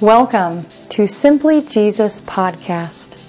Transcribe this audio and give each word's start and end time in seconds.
Welcome 0.00 0.62
to 0.90 1.08
Simply 1.08 1.60
Jesus 1.60 2.20
Podcast. 2.20 3.20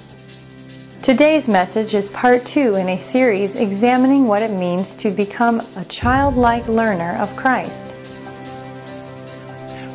Today's 1.01 1.47
message 1.47 1.95
is 1.95 2.09
part 2.09 2.45
two 2.45 2.75
in 2.75 2.89
a 2.89 2.99
series 2.99 3.55
examining 3.55 4.27
what 4.27 4.43
it 4.43 4.51
means 4.51 4.93
to 4.97 5.09
become 5.09 5.61
a 5.77 5.85
childlike 5.85 6.67
learner 6.67 7.17
of 7.17 7.35
Christ. 7.35 7.91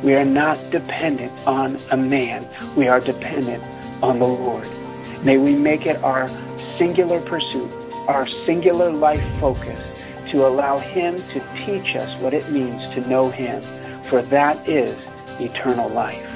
We 0.03 0.17
are 0.17 0.25
not 0.25 0.59
dependent 0.73 1.31
on 1.47 1.77
a 1.93 1.97
man. 1.97 2.45
We 2.77 2.89
are 2.89 2.99
dependent 2.99 3.63
on 4.03 4.19
the 4.19 4.27
Lord. 4.27 4.67
May 5.23 5.39
we 5.39 5.55
make 5.55 5.87
it 5.87 6.03
our 6.03 6.27
singular 6.67 7.21
pursuit, 7.21 7.71
our 8.09 8.27
singular 8.27 8.91
life 8.91 9.25
focus 9.39 10.03
to 10.31 10.45
allow 10.45 10.79
Him 10.79 11.15
to 11.15 11.41
teach 11.57 11.95
us 11.95 12.21
what 12.21 12.35
it 12.35 12.51
means 12.51 12.89
to 12.89 13.09
know 13.09 13.31
Him, 13.31 13.63
for 14.03 14.23
that 14.23 14.69
is 14.69 15.07
eternal 15.41 15.89
life. 15.89 16.34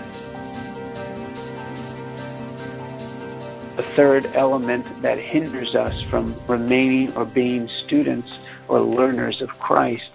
Third 3.99 4.31
element 4.35 4.87
that 5.03 5.19
hinders 5.19 5.75
us 5.75 6.05
from 6.09 6.39
remaining 6.47 7.13
or 7.17 7.25
being 7.25 7.69
students 7.85 8.39
or 8.69 8.79
learners 8.79 9.43
of 9.43 9.49
Christ 9.59 10.11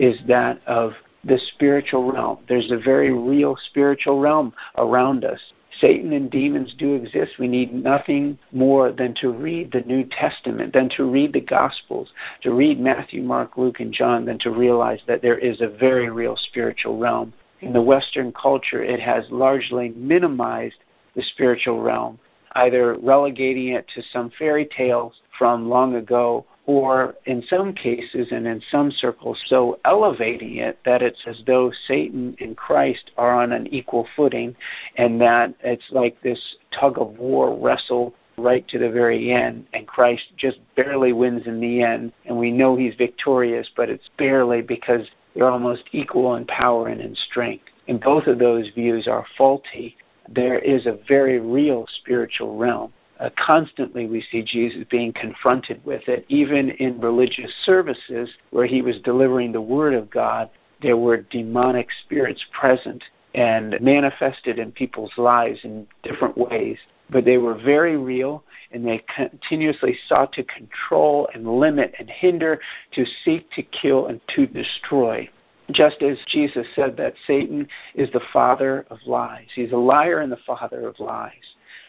is 0.00 0.18
that 0.26 0.60
of 0.66 0.94
the 1.22 1.38
spiritual 1.54 2.10
realm. 2.10 2.38
There's 2.48 2.72
a 2.72 2.76
very 2.76 3.12
real 3.12 3.56
spiritual 3.56 4.18
realm 4.18 4.52
around 4.76 5.24
us. 5.24 5.38
Satan 5.80 6.12
and 6.14 6.28
demons 6.28 6.74
do 6.76 6.96
exist. 6.96 7.38
We 7.38 7.46
need 7.46 7.72
nothing 7.72 8.40
more 8.50 8.90
than 8.90 9.14
to 9.20 9.30
read 9.30 9.70
the 9.70 9.82
New 9.82 10.02
Testament, 10.02 10.72
than 10.72 10.88
to 10.96 11.04
read 11.04 11.32
the 11.32 11.40
Gospels, 11.40 12.08
to 12.42 12.52
read 12.52 12.80
Matthew, 12.80 13.22
Mark, 13.22 13.56
Luke, 13.56 13.78
and 13.78 13.92
John, 13.92 14.24
than 14.24 14.40
to 14.40 14.50
realize 14.50 15.02
that 15.06 15.22
there 15.22 15.38
is 15.38 15.60
a 15.60 15.68
very 15.68 16.10
real 16.10 16.34
spiritual 16.36 16.98
realm. 16.98 17.32
In 17.60 17.72
the 17.72 17.82
Western 17.82 18.32
culture, 18.32 18.82
it 18.82 18.98
has 18.98 19.30
largely 19.30 19.90
minimized 19.90 20.78
the 21.14 21.22
spiritual 21.22 21.80
realm 21.80 22.18
either 22.52 22.94
relegating 22.94 23.68
it 23.68 23.86
to 23.94 24.02
some 24.12 24.30
fairy 24.38 24.66
tales 24.66 25.20
from 25.38 25.68
long 25.68 25.94
ago 25.96 26.44
or 26.66 27.14
in 27.24 27.42
some 27.48 27.72
cases 27.72 28.28
and 28.30 28.46
in 28.46 28.60
some 28.70 28.90
circles 28.90 29.42
so 29.46 29.78
elevating 29.84 30.56
it 30.56 30.78
that 30.84 31.02
it's 31.02 31.22
as 31.26 31.42
though 31.46 31.72
Satan 31.86 32.36
and 32.40 32.56
Christ 32.56 33.10
are 33.16 33.32
on 33.40 33.52
an 33.52 33.66
equal 33.68 34.06
footing 34.14 34.54
and 34.96 35.20
that 35.20 35.54
it's 35.62 35.90
like 35.90 36.20
this 36.22 36.56
tug 36.78 36.98
of 36.98 37.18
war 37.18 37.58
wrestle 37.58 38.14
right 38.36 38.68
to 38.68 38.78
the 38.78 38.90
very 38.90 39.32
end 39.32 39.66
and 39.72 39.86
Christ 39.86 40.24
just 40.36 40.58
barely 40.76 41.12
wins 41.12 41.46
in 41.46 41.60
the 41.60 41.82
end 41.82 42.12
and 42.26 42.36
we 42.36 42.50
know 42.50 42.76
he's 42.76 42.94
victorious 42.94 43.68
but 43.74 43.88
it's 43.88 44.10
barely 44.18 44.60
because 44.60 45.06
they're 45.38 45.50
almost 45.50 45.84
equal 45.92 46.34
in 46.34 46.44
power 46.46 46.88
and 46.88 47.00
in 47.00 47.14
strength. 47.14 47.64
And 47.86 48.00
both 48.00 48.26
of 48.26 48.40
those 48.40 48.68
views 48.74 49.06
are 49.06 49.24
faulty 49.36 49.96
there 50.34 50.58
is 50.58 50.86
a 50.86 50.98
very 51.08 51.38
real 51.40 51.86
spiritual 52.00 52.56
realm. 52.56 52.92
Uh, 53.20 53.30
constantly 53.36 54.06
we 54.06 54.24
see 54.30 54.42
Jesus 54.42 54.84
being 54.90 55.12
confronted 55.12 55.84
with 55.84 56.06
it. 56.08 56.24
Even 56.28 56.70
in 56.70 57.00
religious 57.00 57.52
services 57.64 58.30
where 58.50 58.66
he 58.66 58.80
was 58.80 59.00
delivering 59.00 59.52
the 59.52 59.60
Word 59.60 59.94
of 59.94 60.08
God, 60.08 60.48
there 60.82 60.96
were 60.96 61.16
demonic 61.16 61.88
spirits 62.04 62.44
present 62.52 63.02
and 63.34 63.76
manifested 63.80 64.58
in 64.58 64.70
people's 64.70 65.12
lives 65.16 65.60
in 65.64 65.86
different 66.02 66.36
ways. 66.38 66.78
But 67.10 67.24
they 67.24 67.38
were 67.38 67.54
very 67.54 67.96
real 67.96 68.44
and 68.70 68.86
they 68.86 69.02
continuously 69.14 69.96
sought 70.06 70.32
to 70.34 70.44
control 70.44 71.28
and 71.34 71.58
limit 71.58 71.94
and 71.98 72.08
hinder, 72.08 72.60
to 72.92 73.04
seek 73.24 73.50
to 73.52 73.62
kill 73.62 74.06
and 74.06 74.20
to 74.36 74.46
destroy 74.46 75.28
just 75.72 76.02
as 76.02 76.16
Jesus 76.28 76.66
said 76.74 76.96
that 76.96 77.14
Satan 77.26 77.68
is 77.94 78.10
the 78.12 78.22
father 78.32 78.86
of 78.90 78.98
lies. 79.06 79.46
He's 79.54 79.72
a 79.72 79.76
liar 79.76 80.20
and 80.20 80.32
the 80.32 80.38
father 80.46 80.88
of 80.88 80.98
lies. 80.98 81.32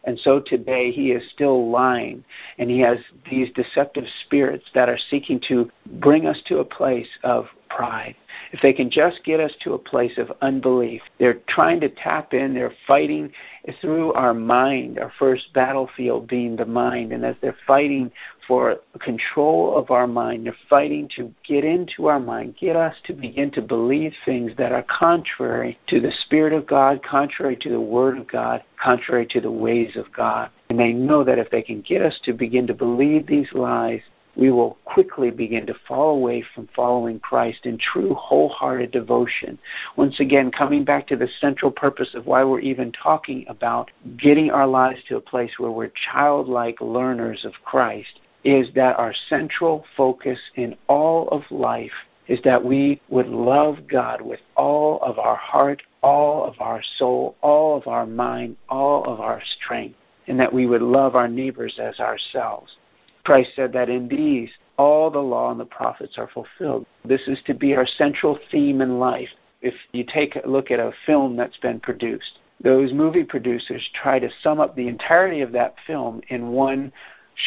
And 0.04 0.20
so 0.20 0.40
today 0.40 0.92
he 0.92 1.12
is 1.12 1.30
still 1.32 1.70
lying, 1.70 2.24
and 2.58 2.70
he 2.70 2.80
has 2.80 3.00
these 3.30 3.52
deceptive 3.54 4.06
spirits 4.26 4.66
that 4.74 4.90
are 4.90 4.98
seeking 5.10 5.40
to 5.48 5.70
bring 6.00 6.26
us 6.26 6.42
to 6.48 6.60
a 6.60 6.66
place 6.66 7.10
of 7.24 7.48
pride. 7.70 8.16
If 8.52 8.62
they 8.62 8.74
can 8.74 8.90
just 8.90 9.24
get 9.24 9.40
us 9.40 9.54
to 9.64 9.74
a 9.74 9.78
place 9.78 10.18
of 10.18 10.32
unbelief, 10.42 11.02
they're 11.20 11.40
trying 11.48 11.80
to 11.82 11.90
tap 11.90 12.34
in, 12.34 12.54
they're 12.54 12.74
fighting 12.88 13.32
through 13.80 14.14
our 14.14 14.34
mind, 14.34 15.00
our 15.00 15.12
first 15.20 15.54
battlefield 15.54 16.28
being 16.28 16.56
the 16.56 16.66
mind. 16.66 17.14
And 17.14 17.24
as 17.24 17.36
they're 17.42 17.56
fighting 17.68 18.12
for 18.48 18.78
control 19.00 19.78
of 19.78 19.92
our 19.92 20.08
mind, 20.08 20.46
they're 20.46 20.56
fighting 20.70 21.10
to 21.16 21.34
get 21.48 21.64
into 21.64 22.08
our 22.08 22.20
mind, 22.20 22.56
get 22.60 22.76
us 22.76 22.96
to 23.06 23.14
begin 23.14 23.52
to 23.52 23.62
believe 23.62 24.14
things 24.26 24.52
that 24.58 24.72
are 24.72 24.84
contrary 24.84 25.78
to 25.88 26.00
the 26.00 26.12
Spirit 26.26 26.54
of 26.54 26.66
God, 26.66 27.04
contrary 27.04 27.56
to 27.58 27.70
the 27.70 27.80
Word 27.80 28.18
of 28.18 28.28
God, 28.28 28.64
contrary 28.82 29.26
to 29.28 29.42
the 29.42 29.52
ways 29.52 29.96
of 29.96 30.12
God. 30.14 30.50
And 30.70 30.80
they 30.80 30.94
know 30.94 31.24
that 31.24 31.40
if 31.40 31.50
they 31.50 31.62
can 31.62 31.82
get 31.82 32.02
us 32.02 32.20
to 32.24 32.34
begin 32.34 32.68
to 32.68 32.74
believe 32.74 33.28
these 33.28 33.52
lies, 33.54 34.02
we 34.36 34.52
will 34.52 34.78
quickly 34.86 35.32
begin 35.32 35.66
to 35.68 35.74
fall 35.88 36.12
away 36.12 36.44
from 36.56 36.70
following 36.76 37.20
Christ 37.20 37.66
in 37.66 37.78
true 37.78 38.14
wholehearted 38.14 38.92
devotion. 38.92 39.60
Once 39.98 40.20
again, 40.20 40.50
coming 40.50 40.86
back 40.86 41.08
to 41.08 41.18
the 41.18 41.28
central 41.42 41.72
purpose 41.72 42.14
of 42.14 42.26
why 42.26 42.44
we're 42.44 42.62
even 42.62 42.92
talking 42.92 43.46
about 43.50 43.92
getting 44.18 44.50
our 44.50 44.68
lives 44.68 45.02
to 45.08 45.18
a 45.18 45.22
place 45.22 45.52
where 45.58 45.72
we're 45.72 45.92
childlike 46.12 46.80
learners 46.80 47.44
of 47.44 47.54
Christ, 47.66 48.22
is 48.46 48.70
that 48.76 48.98
our 48.98 49.14
central 49.28 49.84
focus 49.98 50.40
in 50.56 50.78
all 50.88 51.28
of 51.30 51.44
life 51.52 51.92
is 52.30 52.40
that 52.44 52.64
we 52.64 53.02
would 53.10 53.28
love 53.28 53.88
God 53.88 54.22
with 54.22 54.40
all 54.56 55.02
of 55.02 55.18
our 55.18 55.36
heart, 55.36 55.82
all 56.02 56.46
of 56.46 56.54
our 56.62 56.82
soul, 56.98 57.36
all 57.42 57.76
of 57.76 57.88
our 57.88 58.06
mind, 58.06 58.56
all 58.70 59.04
of 59.06 59.20
our 59.20 59.42
strength, 59.58 59.98
and 60.28 60.40
that 60.40 60.54
we 60.54 60.68
would 60.68 60.84
love 60.84 61.16
our 61.16 61.28
neighbors 61.28 61.80
as 61.82 62.00
ourselves. 62.00 62.78
Christ 63.26 63.50
said 63.56 63.74
that 63.74 63.90
in 63.90 64.08
these 64.08 64.50
all 64.78 65.10
the 65.10 65.20
law 65.20 65.52
and 65.52 65.60
the 65.60 65.66
prophets 65.66 66.18
are 66.18 66.30
fulfilled. 66.34 66.86
This 67.04 67.28
is 67.28 67.40
to 67.48 67.54
be 67.54 67.76
our 67.76 67.86
central 67.86 68.40
theme 68.52 68.80
in 68.80 69.00
life. 69.00 69.30
If 69.62 69.74
you 69.92 70.06
take 70.06 70.38
a 70.38 70.48
look 70.48 70.72
at 70.72 70.80
a 70.80 70.94
film 71.06 71.36
that's 71.36 71.58
been 71.58 71.80
produced, 71.80 72.40
those 72.64 72.94
movie 72.94 73.24
producers 73.24 73.86
try 74.02 74.20
to 74.20 74.30
sum 74.42 74.60
up 74.60 74.76
the 74.76 74.88
entirety 74.88 75.42
of 75.42 75.52
that 75.54 75.76
film 75.86 76.22
in 76.30 76.52
one 76.52 76.94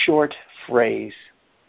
short 0.04 0.34
phrase 0.66 1.14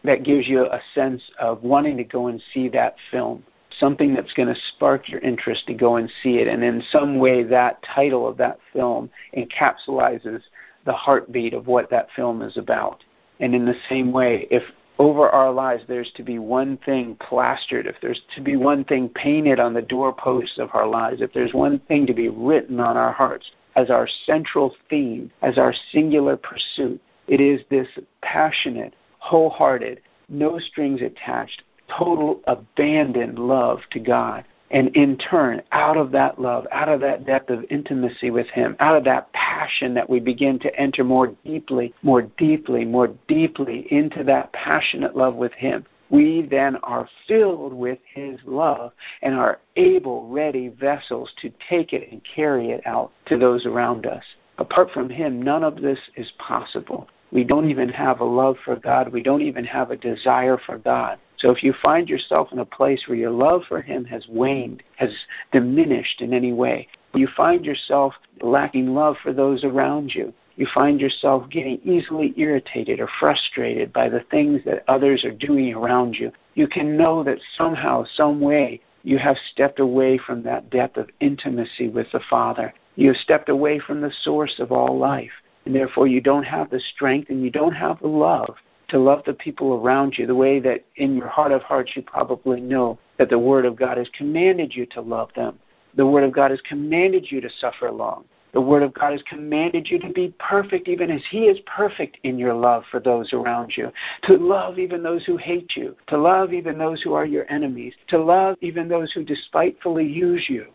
that 0.03 0.23
gives 0.23 0.47
you 0.47 0.65
a 0.65 0.81
sense 0.93 1.21
of 1.39 1.63
wanting 1.63 1.97
to 1.97 2.03
go 2.03 2.27
and 2.27 2.41
see 2.53 2.69
that 2.69 2.95
film 3.11 3.43
something 3.79 4.13
that's 4.13 4.33
going 4.33 4.53
to 4.53 4.61
spark 4.75 5.09
your 5.09 5.19
interest 5.21 5.67
to 5.67 5.73
go 5.73 5.95
and 5.95 6.11
see 6.21 6.37
it. 6.37 6.47
And 6.47 6.63
in 6.63 6.83
some 6.91 7.17
way, 7.17 7.43
that 7.43 7.81
title 7.83 8.27
of 8.27 8.37
that 8.37 8.59
film 8.71 9.09
encapsulates 9.35 10.41
the 10.85 10.93
heartbeat 10.93 11.53
of 11.53 11.67
what 11.67 11.89
that 11.89 12.09
film 12.15 12.41
is 12.41 12.57
about. 12.57 13.03
And 13.39 13.55
in 13.55 13.65
the 13.65 13.75
same 13.89 14.11
way, 14.11 14.47
if 14.51 14.63
over 14.99 15.29
our 15.29 15.51
lives 15.51 15.83
there's 15.87 16.11
to 16.15 16.23
be 16.23 16.37
one 16.39 16.77
thing 16.85 17.17
plastered, 17.19 17.87
if 17.87 17.95
there's 18.01 18.21
to 18.35 18.41
be 18.41 18.55
one 18.55 18.83
thing 18.83 19.09
painted 19.09 19.59
on 19.59 19.73
the 19.73 19.81
doorposts 19.81 20.59
of 20.59 20.69
our 20.73 20.87
lives, 20.87 21.21
if 21.21 21.33
there's 21.33 21.53
one 21.53 21.79
thing 21.87 22.05
to 22.05 22.13
be 22.13 22.29
written 22.29 22.79
on 22.79 22.95
our 22.95 23.11
hearts 23.11 23.51
as 23.75 23.89
our 23.89 24.07
central 24.25 24.75
theme, 24.89 25.31
as 25.41 25.57
our 25.57 25.73
singular 25.91 26.37
pursuit, 26.37 27.01
it 27.27 27.41
is 27.41 27.61
this 27.69 27.87
passionate, 28.21 28.93
wholehearted, 29.23 30.01
no 30.27 30.59
strings 30.59 31.01
attached, 31.01 31.63
total 31.87 32.41
abandoned 32.45 33.39
love 33.39 33.79
to 33.91 33.99
God 33.99 34.43
and 34.73 34.87
in 34.97 35.17
turn, 35.17 35.61
out 35.71 35.97
of 35.97 36.11
that 36.11 36.41
love, 36.41 36.65
out 36.71 36.89
of 36.89 36.99
that 37.01 37.27
depth 37.27 37.51
of 37.51 37.63
intimacy 37.69 38.31
with 38.31 38.47
Him, 38.47 38.75
out 38.79 38.97
of 38.97 39.03
that 39.03 39.31
passion 39.31 39.93
that 39.93 40.09
we 40.09 40.19
begin 40.19 40.57
to 40.59 40.75
enter 40.75 41.03
more 41.03 41.27
deeply, 41.45 41.93
more 42.01 42.23
deeply, 42.23 42.83
more 42.83 43.09
deeply 43.27 43.87
into 43.91 44.23
that 44.23 44.51
passionate 44.51 45.15
love 45.15 45.35
with 45.35 45.53
Him, 45.53 45.85
we 46.09 46.41
then 46.41 46.77
are 46.77 47.07
filled 47.27 47.71
with 47.71 47.99
His 48.13 48.39
love 48.45 48.93
and 49.21 49.35
are 49.35 49.59
able, 49.75 50.27
ready 50.27 50.69
vessels 50.69 51.31
to 51.41 51.51
take 51.69 51.93
it 51.93 52.11
and 52.11 52.21
carry 52.23 52.71
it 52.71 52.81
out 52.87 53.11
to 53.27 53.37
those 53.37 53.67
around 53.67 54.07
us. 54.07 54.23
Apart 54.57 54.89
from 54.91 55.07
Him, 55.07 55.39
none 55.39 55.63
of 55.63 55.81
this 55.81 55.99
is 56.15 56.31
possible. 56.39 57.07
We 57.33 57.43
don't 57.43 57.71
even 57.71 57.89
have 57.89 58.19
a 58.19 58.25
love 58.25 58.57
for 58.63 58.75
God. 58.75 59.11
We 59.11 59.23
don't 59.23 59.41
even 59.41 59.65
have 59.65 59.89
a 59.89 59.97
desire 59.97 60.59
for 60.63 60.77
God. 60.77 61.17
So 61.37 61.49
if 61.49 61.63
you 61.63 61.73
find 61.83 62.07
yourself 62.07 62.53
in 62.53 62.59
a 62.59 62.65
place 62.65 63.07
where 63.07 63.17
your 63.17 63.31
love 63.31 63.63
for 63.67 63.81
Him 63.81 64.05
has 64.05 64.27
waned, 64.29 64.83
has 64.97 65.09
diminished 65.51 66.21
in 66.21 66.31
any 66.31 66.53
way, 66.53 66.87
you 67.15 67.27
find 67.27 67.65
yourself 67.65 68.13
lacking 68.41 68.93
love 68.93 69.17
for 69.23 69.33
those 69.33 69.63
around 69.63 70.13
you, 70.13 70.31
you 70.57 70.67
find 70.71 71.01
yourself 71.01 71.49
getting 71.49 71.81
easily 71.83 72.35
irritated 72.37 72.99
or 72.99 73.09
frustrated 73.19 73.91
by 73.91 74.09
the 74.09 74.23
things 74.29 74.61
that 74.65 74.83
others 74.87 75.25
are 75.25 75.31
doing 75.31 75.73
around 75.73 76.15
you, 76.15 76.31
you 76.53 76.67
can 76.67 76.95
know 76.95 77.23
that 77.23 77.39
somehow, 77.57 78.05
some 78.13 78.39
way, 78.41 78.79
you 79.01 79.17
have 79.17 79.37
stepped 79.51 79.79
away 79.79 80.19
from 80.19 80.43
that 80.43 80.69
depth 80.69 80.97
of 80.97 81.09
intimacy 81.19 81.89
with 81.89 82.11
the 82.11 82.21
Father. 82.29 82.75
You 82.95 83.07
have 83.07 83.17
stepped 83.17 83.49
away 83.49 83.79
from 83.79 84.01
the 84.01 84.13
source 84.21 84.59
of 84.59 84.71
all 84.71 84.99
life. 84.99 85.31
And 85.65 85.73
therefore, 85.73 86.07
you 86.07 86.21
don't 86.21 86.43
have 86.43 86.69
the 86.69 86.79
strength 86.79 87.29
and 87.29 87.43
you 87.43 87.49
don't 87.49 87.73
have 87.73 87.99
the 87.99 88.07
love 88.07 88.55
to 88.89 88.99
love 88.99 89.23
the 89.25 89.33
people 89.33 89.73
around 89.73 90.17
you 90.17 90.27
the 90.27 90.35
way 90.35 90.59
that 90.59 90.85
in 90.97 91.15
your 91.15 91.27
heart 91.27 91.51
of 91.51 91.63
hearts 91.63 91.95
you 91.95 92.01
probably 92.03 92.61
know 92.61 92.99
that 93.17 93.29
the 93.29 93.39
Word 93.39 93.65
of 93.65 93.75
God 93.75 93.97
has 93.97 94.07
commanded 94.15 94.75
you 94.75 94.85
to 94.87 95.01
love 95.01 95.29
them. 95.35 95.57
The 95.95 96.05
Word 96.05 96.23
of 96.23 96.31
God 96.31 96.51
has 96.51 96.61
commanded 96.61 97.31
you 97.31 97.41
to 97.41 97.49
suffer 97.49 97.91
long. 97.91 98.25
The 98.51 98.61
Word 98.61 98.83
of 98.83 98.93
God 98.93 99.13
has 99.13 99.23
commanded 99.23 99.89
you 99.89 99.97
to 99.97 100.09
be 100.09 100.31
perfect, 100.37 100.87
even 100.87 101.09
as 101.09 101.23
He 101.31 101.45
is 101.45 101.59
perfect 101.65 102.19
in 102.21 102.37
your 102.37 102.53
love 102.53 102.83
for 102.91 102.99
those 102.99 103.33
around 103.33 103.73
you. 103.75 103.91
To 104.23 104.37
love 104.37 104.77
even 104.77 105.01
those 105.01 105.25
who 105.25 105.37
hate 105.37 105.75
you. 105.75 105.95
To 106.07 106.17
love 106.17 106.53
even 106.53 106.77
those 106.77 107.01
who 107.01 107.13
are 107.13 107.25
your 107.25 107.51
enemies. 107.51 107.95
To 108.09 108.19
love 108.19 108.57
even 108.61 108.87
those 108.87 109.11
who 109.11 109.23
despitefully 109.23 110.05
use 110.05 110.45
you. 110.47 110.67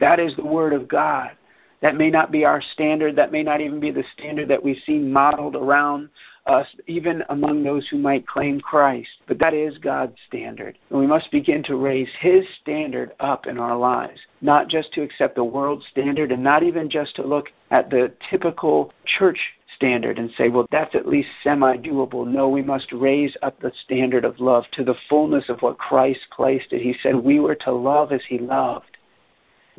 That 0.00 0.20
is 0.20 0.36
the 0.36 0.44
Word 0.44 0.74
of 0.74 0.86
God. 0.86 1.30
That 1.82 1.96
may 1.96 2.10
not 2.10 2.30
be 2.30 2.44
our 2.44 2.62
standard. 2.62 3.16
That 3.16 3.32
may 3.32 3.42
not 3.42 3.60
even 3.60 3.80
be 3.80 3.90
the 3.90 4.04
standard 4.16 4.48
that 4.48 4.62
we 4.62 4.80
see 4.86 4.98
modeled 4.98 5.56
around 5.56 6.08
us, 6.46 6.66
even 6.86 7.22
among 7.28 7.62
those 7.62 7.86
who 7.88 7.98
might 7.98 8.26
claim 8.26 8.60
Christ. 8.60 9.10
But 9.26 9.38
that 9.40 9.52
is 9.52 9.78
God's 9.78 10.16
standard. 10.26 10.78
And 10.90 10.98
we 10.98 11.06
must 11.06 11.30
begin 11.30 11.62
to 11.64 11.76
raise 11.76 12.08
His 12.20 12.44
standard 12.60 13.12
up 13.20 13.46
in 13.46 13.58
our 13.58 13.76
lives, 13.76 14.20
not 14.40 14.68
just 14.68 14.92
to 14.94 15.02
accept 15.02 15.34
the 15.34 15.44
world's 15.44 15.86
standard 15.88 16.32
and 16.32 16.42
not 16.42 16.62
even 16.62 16.88
just 16.88 17.16
to 17.16 17.26
look 17.26 17.50
at 17.70 17.90
the 17.90 18.12
typical 18.30 18.92
church 19.04 19.38
standard 19.74 20.18
and 20.18 20.30
say, 20.36 20.48
well, 20.48 20.66
that's 20.70 20.94
at 20.94 21.08
least 21.08 21.28
semi 21.42 21.76
doable. 21.76 22.26
No, 22.26 22.48
we 22.48 22.62
must 22.62 22.92
raise 22.92 23.36
up 23.42 23.58
the 23.60 23.72
standard 23.84 24.24
of 24.24 24.38
love 24.38 24.64
to 24.72 24.84
the 24.84 24.96
fullness 25.08 25.48
of 25.48 25.62
what 25.62 25.78
Christ 25.78 26.20
placed 26.30 26.72
it. 26.72 26.82
He 26.82 26.94
said 27.02 27.16
we 27.16 27.40
were 27.40 27.56
to 27.56 27.72
love 27.72 28.12
as 28.12 28.22
He 28.28 28.38
loved. 28.38 28.91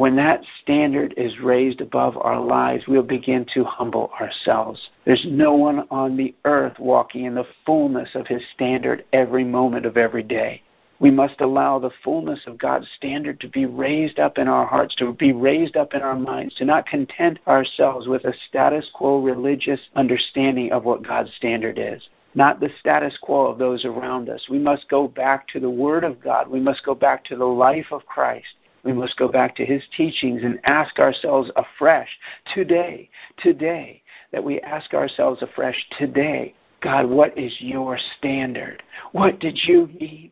When 0.04 0.18
that 0.18 0.44
standard 0.62 1.14
is 1.16 1.40
raised 1.40 1.80
above 1.80 2.18
our 2.18 2.42
lives, 2.42 2.90
we'll 2.90 3.04
begin 3.04 3.46
to 3.54 3.64
humble 3.64 4.12
ourselves. 4.20 4.90
There's 5.06 5.26
no 5.30 5.54
one 5.54 5.88
on 5.90 6.18
the 6.18 6.36
earth 6.44 6.78
walking 6.78 7.24
in 7.24 7.36
the 7.36 7.48
fullness 7.66 8.10
of 8.14 8.28
his 8.28 8.42
standard 8.54 9.06
every 9.14 9.46
moment 9.46 9.86
of 9.86 9.96
every 9.96 10.24
day. 10.24 10.62
We 11.00 11.10
must 11.10 11.40
allow 11.40 11.80
the 11.80 11.94
fullness 12.04 12.42
of 12.48 12.58
God's 12.58 12.90
standard 12.98 13.40
to 13.40 13.48
be 13.48 13.66
raised 13.66 14.20
up 14.20 14.38
in 14.38 14.50
our 14.50 14.66
hearts, 14.66 14.94
to 14.96 15.14
be 15.14 15.32
raised 15.32 15.78
up 15.78 15.94
in 15.94 16.02
our 16.02 16.20
minds, 16.20 16.54
to 16.56 16.66
not 16.66 16.86
content 16.86 17.40
ourselves 17.48 18.06
with 18.06 18.26
a 18.26 18.34
status 18.50 18.90
quo 18.94 19.22
religious 19.22 19.80
understanding 19.96 20.74
of 20.74 20.84
what 20.84 21.08
God's 21.08 21.34
standard 21.34 21.80
is 21.80 22.10
not 22.36 22.60
the 22.60 22.70
status 22.80 23.16
quo 23.22 23.46
of 23.46 23.60
those 23.60 23.86
around 23.86 24.28
us. 24.28 24.50
We 24.50 24.58
must 24.58 24.90
go 24.90 25.08
back 25.08 25.48
to 25.50 25.60
the 25.60 25.70
Word 25.70 26.04
of 26.04 26.20
God. 26.20 26.50
We 26.50 26.60
must 26.60 26.84
go 26.84 26.96
back 26.96 27.24
to 27.26 27.36
the 27.36 27.46
life 27.46 27.86
of 27.92 28.06
Christ. 28.06 28.56
We 28.84 28.92
must 28.94 29.18
go 29.18 29.30
back 29.30 29.56
to 29.56 29.66
his 29.66 29.84
teachings 29.96 30.44
and 30.44 30.60
ask 30.66 31.00
ourselves 31.00 31.50
afresh 31.56 32.10
today, 32.54 33.10
today, 33.38 34.04
that 34.32 34.44
we 34.44 34.60
ask 34.62 34.94
ourselves 34.94 35.42
afresh 35.42 35.78
today, 35.98 36.54
God, 36.82 37.06
what 37.06 37.38
is 37.38 37.56
your 37.60 37.98
standard? 38.18 38.84
What 39.14 39.40
did 39.40 39.58
you 39.64 39.88
mean 40.00 40.32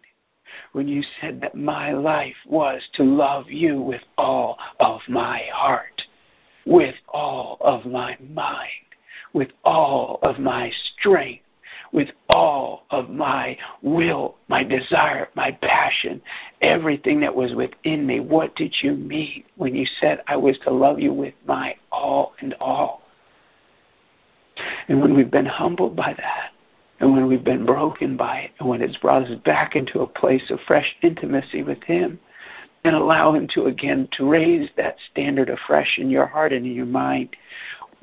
when 0.73 0.89
you 0.89 1.01
said 1.21 1.39
that 1.41 1.55
my 1.55 1.93
life 1.93 2.35
was 2.45 2.81
to 2.95 3.03
love 3.03 3.49
you 3.49 3.81
with 3.81 4.01
all 4.17 4.59
of 4.81 4.99
my 5.07 5.43
heart, 5.53 6.01
with 6.65 6.95
all 7.07 7.57
of 7.61 7.85
my 7.85 8.17
mind, 8.19 8.67
with 9.31 9.49
all 9.63 10.19
of 10.23 10.39
my 10.39 10.69
strength? 10.97 11.43
With 11.91 12.09
all 12.29 12.83
of 12.89 13.09
my 13.09 13.57
will, 13.81 14.35
my 14.47 14.63
desire, 14.63 15.27
my 15.35 15.51
passion, 15.51 16.21
everything 16.61 17.19
that 17.19 17.35
was 17.35 17.53
within 17.53 18.05
me. 18.05 18.19
What 18.19 18.55
did 18.55 18.73
you 18.81 18.93
mean 18.93 19.43
when 19.57 19.75
you 19.75 19.85
said 19.99 20.21
I 20.27 20.37
was 20.37 20.57
to 20.59 20.71
love 20.71 20.99
you 20.99 21.13
with 21.13 21.33
my 21.45 21.75
all 21.91 22.33
and 22.39 22.53
all? 22.55 23.01
And 24.87 25.01
when 25.01 25.15
we've 25.15 25.31
been 25.31 25.45
humbled 25.45 25.95
by 25.95 26.13
that, 26.17 26.51
and 26.99 27.13
when 27.13 27.27
we've 27.27 27.43
been 27.43 27.65
broken 27.65 28.15
by 28.15 28.39
it, 28.39 28.51
and 28.59 28.69
when 28.69 28.81
it's 28.81 28.97
brought 28.97 29.23
us 29.23 29.35
back 29.43 29.75
into 29.75 30.01
a 30.01 30.07
place 30.07 30.49
of 30.51 30.59
fresh 30.67 30.95
intimacy 31.01 31.63
with 31.63 31.81
Him, 31.83 32.19
and 32.83 32.95
allow 32.95 33.33
Him 33.33 33.47
to 33.53 33.65
again 33.65 34.07
to 34.17 34.29
raise 34.29 34.69
that 34.77 34.97
standard 35.11 35.49
afresh 35.49 35.97
in 35.97 36.09
your 36.09 36.27
heart 36.27 36.53
and 36.53 36.65
in 36.65 36.73
your 36.73 36.85
mind, 36.85 37.29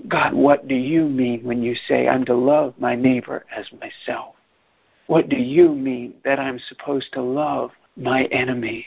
God, 0.07 0.33
what 0.33 0.69
do 0.69 0.77
you 0.77 1.09
mean 1.09 1.43
when 1.43 1.63
you 1.63 1.75
say 1.89 2.07
I'm 2.07 2.25
to 2.27 2.35
love 2.35 2.75
my 2.79 2.95
neighbor 2.95 3.45
as 3.55 3.67
myself? 3.73 4.37
What 5.09 5.29
do 5.29 5.37
you 5.37 5.75
mean 5.75 6.15
that 6.25 6.39
I'm 6.39 6.61
supposed 6.69 7.13
to 7.15 7.23
love 7.23 7.71
my 7.97 8.25
enemy? 8.27 8.87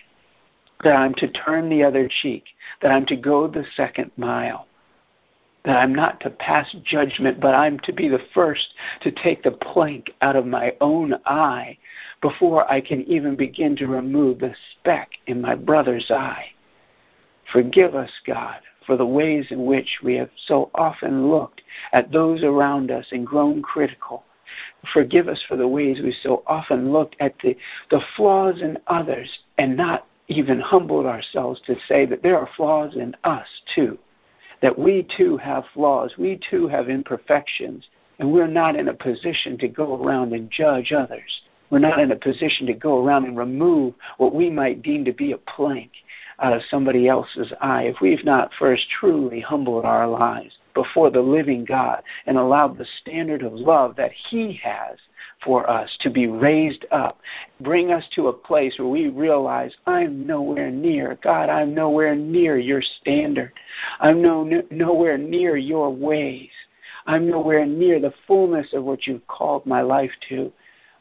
That 0.83 0.95
I'm 0.95 1.13
to 1.15 1.27
turn 1.27 1.67
the 1.67 1.83
other 1.83 2.07
cheek? 2.21 2.45
That 2.81 2.91
I'm 2.91 3.05
to 3.07 3.15
go 3.15 3.47
the 3.47 3.65
second 3.75 4.11
mile? 4.15 4.67
That 5.65 5.77
I'm 5.77 5.93
not 5.93 6.21
to 6.21 6.29
pass 6.29 6.73
judgment, 6.83 7.41
but 7.41 7.53
I'm 7.53 7.77
to 7.79 7.91
be 7.91 8.07
the 8.07 8.25
first 8.33 8.73
to 9.01 9.11
take 9.11 9.43
the 9.43 9.51
plank 9.51 10.11
out 10.21 10.35
of 10.35 10.45
my 10.45 10.75
own 10.79 11.15
eye 11.25 11.77
before 12.21 12.71
I 12.71 12.81
can 12.81 13.03
even 13.03 13.35
begin 13.35 13.75
to 13.77 13.87
remove 13.87 14.39
the 14.39 14.55
speck 14.71 15.09
in 15.27 15.41
my 15.41 15.55
brother's 15.55 16.09
eye? 16.09 16.45
Forgive 17.51 17.95
us, 17.95 18.11
God, 18.25 18.61
for 18.85 18.97
the 18.97 19.05
ways 19.05 19.47
in 19.51 19.65
which 19.65 19.99
we 20.03 20.15
have 20.15 20.29
so 20.47 20.71
often 20.75 21.29
looked 21.29 21.61
at 21.93 22.11
those 22.11 22.43
around 22.43 22.91
us 22.91 23.07
and 23.11 23.25
grown 23.25 23.61
critical. 23.61 24.23
Forgive 24.93 25.27
us 25.27 25.41
for 25.47 25.55
the 25.55 25.67
ways 25.67 26.01
we 26.01 26.15
so 26.23 26.43
often 26.47 26.91
looked 26.91 27.15
at 27.19 27.35
the, 27.39 27.55
the 27.89 28.01
flaws 28.15 28.61
in 28.61 28.77
others 28.87 29.39
and 29.57 29.77
not 29.77 30.07
even 30.27 30.59
humbled 30.59 31.05
ourselves 31.05 31.61
to 31.65 31.75
say 31.87 32.05
that 32.05 32.23
there 32.23 32.37
are 32.37 32.49
flaws 32.57 32.95
in 32.95 33.15
us 33.23 33.47
too. 33.73 33.97
That 34.61 34.77
we 34.77 35.07
too 35.15 35.37
have 35.37 35.63
flaws, 35.73 36.15
we 36.17 36.39
too 36.49 36.67
have 36.67 36.89
imperfections, 36.89 37.87
and 38.19 38.31
we're 38.31 38.47
not 38.47 38.75
in 38.75 38.87
a 38.87 38.93
position 38.93 39.57
to 39.59 39.67
go 39.67 40.01
around 40.01 40.33
and 40.33 40.51
judge 40.51 40.91
others. 40.91 41.41
We're 41.69 41.79
not 41.79 41.99
in 41.99 42.11
a 42.11 42.17
position 42.17 42.67
to 42.67 42.73
go 42.73 43.03
around 43.03 43.25
and 43.25 43.37
remove 43.37 43.93
what 44.17 44.35
we 44.35 44.49
might 44.49 44.83
deem 44.83 45.05
to 45.05 45.13
be 45.13 45.31
a 45.31 45.37
plank 45.37 45.91
out 46.39 46.53
of 46.53 46.61
somebody 46.69 47.07
else's 47.07 47.53
eye 47.61 47.83
if 47.83 48.01
we've 48.01 48.25
not 48.25 48.51
first 48.57 48.83
truly 48.89 49.39
humbled 49.39 49.85
our 49.85 50.07
lives 50.07 50.57
before 50.73 51.09
the 51.09 51.21
living 51.21 51.65
God 51.65 52.01
and 52.25 52.37
allowed 52.37 52.77
the 52.77 52.85
standard 53.01 53.43
of 53.43 53.53
love 53.53 53.95
that 53.97 54.11
He 54.29 54.59
has 54.63 54.97
for 55.43 55.69
us 55.69 55.89
to 56.01 56.09
be 56.09 56.27
raised 56.27 56.85
up. 56.91 57.19
Bring 57.59 57.91
us 57.91 58.05
to 58.15 58.27
a 58.27 58.33
place 58.33 58.77
where 58.77 58.87
we 58.87 59.09
realize 59.09 59.73
I'm 59.85 60.25
nowhere 60.25 60.71
near. 60.71 61.17
God, 61.21 61.49
I'm 61.49 61.73
nowhere 61.73 62.15
near 62.15 62.57
your 62.57 62.81
standard. 62.81 63.51
I'm 63.99 64.21
no, 64.21 64.43
nowhere 64.69 65.17
near 65.17 65.57
your 65.57 65.89
ways. 65.89 66.49
I'm 67.05 67.29
nowhere 67.29 67.65
near 67.65 67.99
the 67.99 68.13
fullness 68.27 68.73
of 68.73 68.83
what 68.83 69.07
you've 69.07 69.25
called 69.27 69.65
my 69.65 69.81
life 69.81 70.11
to. 70.29 70.51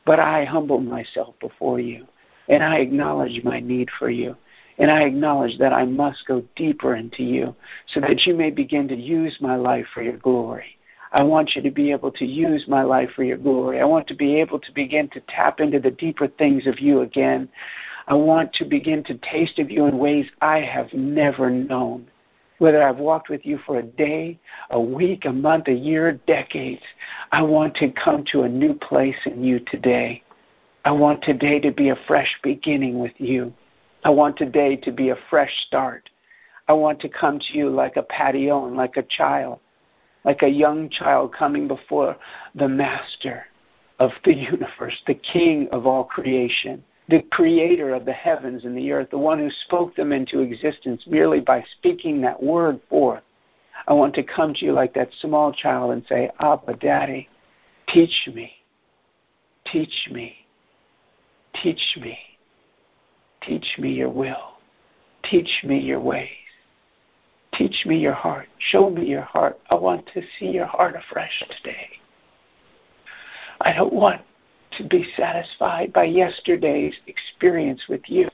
But 0.07 0.19
I 0.19 0.45
humble 0.45 0.81
myself 0.81 1.35
before 1.41 1.79
you, 1.79 2.07
and 2.49 2.63
I 2.63 2.77
acknowledge 2.79 3.45
my 3.45 3.61
need 3.61 3.91
for 3.99 4.11
you. 4.11 4.37
And 4.81 4.91
I 4.91 5.03
acknowledge 5.03 5.59
that 5.59 5.75
I 5.75 5.85
must 5.85 6.27
go 6.27 6.43
deeper 6.57 6.97
into 6.97 7.23
you 7.23 7.55
so 7.93 8.01
that 8.01 8.25
you 8.25 8.35
may 8.35 8.51
begin 8.51 8.89
to 8.89 8.97
use 8.97 9.37
my 9.39 9.55
life 9.55 9.87
for 9.93 10.03
your 10.03 10.17
glory. 10.17 10.79
I 11.13 11.23
want 11.23 11.55
you 11.55 11.61
to 11.63 11.71
be 11.71 11.91
able 11.91 12.11
to 12.13 12.25
use 12.25 12.65
my 12.67 12.83
life 12.83 13.11
for 13.15 13.23
your 13.23 13.37
glory. 13.37 13.81
I 13.81 13.85
want 13.85 14.07
to 14.09 14.15
be 14.15 14.41
able 14.41 14.59
to 14.59 14.73
begin 14.73 15.09
to 15.11 15.21
tap 15.29 15.61
into 15.61 15.81
the 15.81 15.91
deeper 15.91 16.29
things 16.29 16.67
of 16.67 16.81
you 16.81 17.03
again. 17.03 17.49
I 18.09 18.15
want 18.15 18.55
to 18.55 18.65
begin 18.65 19.05
to 19.05 19.19
taste 19.19 19.59
of 19.59 19.71
you 19.71 19.85
in 19.85 19.99
ways 19.99 20.27
I 20.41 20.61
have 20.61 20.93
never 20.95 21.51
known. 21.51 22.09
Whether 22.57 22.83
I've 22.83 22.99
walked 22.99 23.29
with 23.29 23.45
you 23.45 23.59
for 23.67 23.79
a 23.79 23.83
day, 23.83 24.39
a 24.71 24.81
week, 24.81 25.27
a 25.27 25.33
month, 25.33 25.69
a 25.69 25.75
year, 25.75 26.13
decades, 26.27 26.83
I 27.33 27.43
want 27.43 27.75
to 27.77 27.91
come 27.91 28.25
to 28.33 28.43
a 28.43 28.49
new 28.49 28.75
place 28.75 29.17
in 29.27 29.45
you 29.45 29.61
today. 29.61 30.23
I 30.87 30.93
want 30.93 31.23
today 31.23 31.61
to 31.61 31.71
be 31.71 31.91
a 31.91 31.99
fresh 32.07 32.35
beginning 32.43 32.99
with 32.99 33.13
you. 33.19 33.53
I 34.03 34.11
want 34.11 34.39
today 34.39 34.77
to 34.77 34.93
be 34.93 35.11
a 35.11 35.19
fresh 35.29 35.53
start. 35.67 36.09
I 36.69 36.73
want 36.73 37.01
to 37.01 37.09
come 37.09 37.39
to 37.39 37.59
you 37.59 37.69
like 37.69 37.97
a 37.97 38.03
paidion 38.03 38.75
like 38.75 38.97
a 38.97 39.03
child, 39.03 39.59
like 40.25 40.43
a 40.43 40.49
young 40.49 40.89
child 40.89 41.35
coming 41.35 41.69
before 41.69 42.17
the 42.55 42.69
master 42.69 43.45
of 43.99 44.13
the 44.25 44.35
universe, 44.35 44.97
the 45.07 45.15
king 45.15 45.69
of 45.73 45.87
all 45.87 46.05
creation, 46.05 46.83
the 47.09 47.23
creator 47.31 47.93
of 47.93 48.07
the 48.07 48.13
heavens 48.13 48.65
and 48.65 48.77
the 48.77 48.91
earth, 48.91 49.11
the 49.11 49.19
one 49.19 49.39
who 49.39 49.51
spoke 49.67 49.95
them 49.97 50.13
into 50.13 50.41
existence 50.41 51.03
merely 51.07 51.41
by 51.41 51.63
speaking 51.79 52.23
that 52.23 52.43
word 52.43 52.81
forth. 52.89 53.23
I 53.87 53.93
want 53.93 54.15
to 54.15 54.23
come 54.23 54.55
to 54.55 54.65
you 54.65 54.73
like 54.73 54.95
that 54.95 55.11
small 55.21 55.53
child 55.53 55.93
and 55.93 56.05
say, 56.09 56.31
Abba, 56.41 56.75
Daddy, 56.77 57.29
teach 57.89 58.29
me, 58.33 58.53
teach 59.67 60.09
me, 60.11 60.37
teach 61.63 61.99
me. 62.01 62.19
Teach 63.43 63.77
me 63.79 63.93
your 63.93 64.11
will. 64.11 64.55
Teach 65.23 65.63
me 65.65 65.79
your 65.79 66.01
ways. 66.01 66.29
Teach 67.55 67.85
me 67.87 67.99
your 67.99 68.15
heart. 68.15 68.49
Show 68.59 68.91
me 68.91 69.07
your 69.07 69.23
heart. 69.23 69.59
I 69.71 69.75
want 69.75 70.09
to 70.15 70.23
see 70.39 70.47
your 70.47 70.67
heart 70.67 70.95
afresh 70.97 71.43
today. 71.57 71.89
I 73.61 73.73
don't 73.73 73.93
want 73.93 74.23
to 74.79 74.85
be 74.85 75.07
satisfied 75.17 75.93
by 75.93 76.05
yesterday's 76.05 76.95
experience 77.07 77.83
with 77.89 78.03
you. 78.07 78.29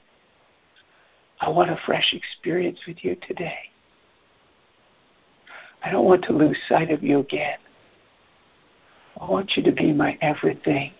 I 1.40 1.48
want 1.48 1.70
a 1.70 1.78
fresh 1.84 2.14
experience 2.14 2.78
with 2.86 3.04
you 3.04 3.16
today. 3.26 3.58
I 5.82 5.90
don't 5.90 6.04
want 6.04 6.24
to 6.24 6.32
lose 6.32 6.58
sight 6.68 6.90
of 6.90 7.02
you 7.02 7.20
again. 7.20 7.58
I 9.20 9.30
want 9.30 9.52
you 9.56 9.62
to 9.62 9.72
be 9.72 9.92
my 9.92 10.18
everything. 10.20 10.92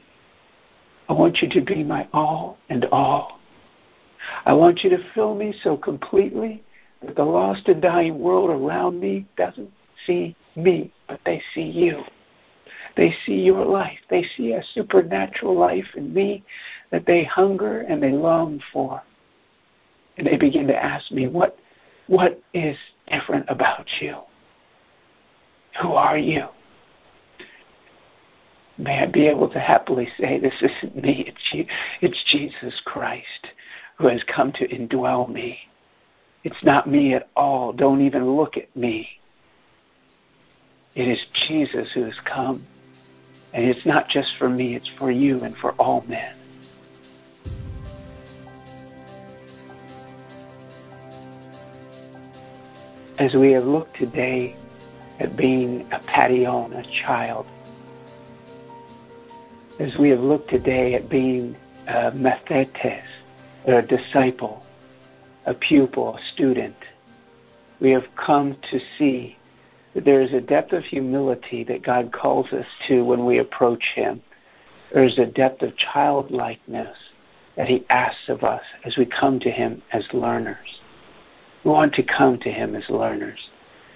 I 1.09 1.13
want 1.13 1.39
you 1.43 1.49
to 1.51 1.61
be 1.61 1.85
my 1.85 2.09
all 2.13 2.59
and 2.69 2.85
all. 2.87 3.39
I 4.45 4.53
want 4.53 4.85
you 4.85 4.91
to 4.91 5.13
fill 5.15 5.35
me 5.35 5.55
so 5.63 5.77
completely 5.77 6.63
that 7.03 7.17
the 7.17 7.25
lost 7.25 7.69
and 7.69 7.81
dying 7.81 8.19
world 8.19 8.51
around 8.51 9.01
me 9.01 9.27
doesn't 9.37 9.71
see 10.07 10.37
me, 10.55 10.93
but 11.09 11.21
they 11.25 11.43
see 11.55 11.63
you. 11.63 12.03
They 12.97 13.15
see 13.27 13.35
your 13.35 13.65
life. 13.65 13.99
They 14.09 14.25
see 14.37 14.53
a 14.53 14.65
supernatural 14.75 15.59
life 15.59 15.87
in 15.97 16.15
me 16.15 16.45
that 16.91 17.05
they 17.07 17.25
hunger 17.25 17.83
and 17.83 18.03
they 18.03 18.13
long 18.13 18.61
for. 18.73 19.03
And 20.17 20.27
they 20.27 20.37
begin 20.37 20.67
to 20.69 20.77
ask 20.77 21.11
me, 21.11 21.29
what, 21.29 21.59
what 22.07 22.41
is 22.55 22.77
different 23.11 23.45
about 23.49 23.87
you? 24.01 24.17
Who 25.83 25.93
are 25.93 26.17
you? 26.17 26.47
May 28.79 29.03
I 29.03 29.07
be 29.07 29.27
able 29.27 29.49
to 29.51 29.59
happily 29.59 30.09
say, 30.19 30.39
This 30.39 30.55
isn't 30.61 30.97
me, 30.97 31.25
it's, 31.29 31.53
you. 31.53 31.67
it's 32.03 32.23
Jesus 32.31 32.81
Christ 32.85 33.49
who 33.97 34.09
has 34.09 34.23
come 34.25 34.53
to 34.53 34.69
indwell 34.69 35.29
me. 35.29 35.69
It's 36.45 36.63
not 36.63 36.89
me 36.89 37.15
at 37.15 37.29
all. 37.35 37.73
Don't 37.73 38.03
even 38.03 38.37
look 38.37 38.57
at 38.57 38.75
me. 38.77 39.19
It 40.95 41.09
is 41.09 41.25
Jesus 41.33 41.93
who 41.93 42.05
has 42.05 42.21
come. 42.21 42.63
And 43.53 43.65
it's 43.65 43.87
not 43.87 44.09
just 44.09 44.37
for 44.37 44.49
me, 44.49 44.75
it's 44.75 44.89
for 44.89 45.11
you 45.11 45.43
and 45.43 45.57
for 45.57 45.73
all 45.73 46.05
men. 46.09 46.35
As 53.19 53.35
we 53.35 53.53
have 53.53 53.65
looked 53.65 53.97
today 53.97 54.55
at 55.21 55.37
being 55.37 55.81
a 55.91 55.99
paidion, 56.01 56.79
a 56.79 56.83
child, 56.83 57.47
as 59.79 59.97
we 59.97 60.11
have 60.11 60.21
looked 60.21 60.49
today 60.49 60.95
at 60.95 61.09
being 61.09 61.57
uh, 61.89 62.11
a 62.13 62.17
mathetes, 62.17 63.03
a 63.75 63.83
disciple, 63.83 64.65
a 65.45 65.55
pupil, 65.55 66.17
a 66.17 66.23
student, 66.23 66.77
we 67.81 67.91
have 67.91 68.07
come 68.17 68.57
to 68.71 68.81
see 68.97 69.37
that 69.95 70.05
there 70.05 70.21
is 70.21 70.33
a 70.33 70.41
depth 70.41 70.73
of 70.73 70.85
humility 70.85 71.65
that 71.65 71.83
God 71.83 72.13
calls 72.13 72.53
us 72.53 72.67
to 72.87 73.05
when 73.05 73.27
we 73.27 73.39
approach 73.39 73.93
Him. 73.95 74.23
There 74.93 75.05
is 75.05 75.19
a 75.19 75.27
depth 75.27 75.63
of 75.63 75.77
childlikeness 75.77 76.97
that 77.57 77.69
He 77.69 77.85
asks 77.91 78.29
of 78.29 78.45
us 78.45 78.63
as 78.85 78.97
we 78.97 79.05
come 79.05 79.41
to 79.41 79.51
Him 79.51 79.83
as 79.93 80.13
learners. 80.13 80.81
We 81.65 81.71
want 81.71 81.95
to 81.95 82.03
come 82.03 82.39
to 82.41 82.51
Him 82.53 82.77
as 82.77 82.89
learners. 82.89 83.51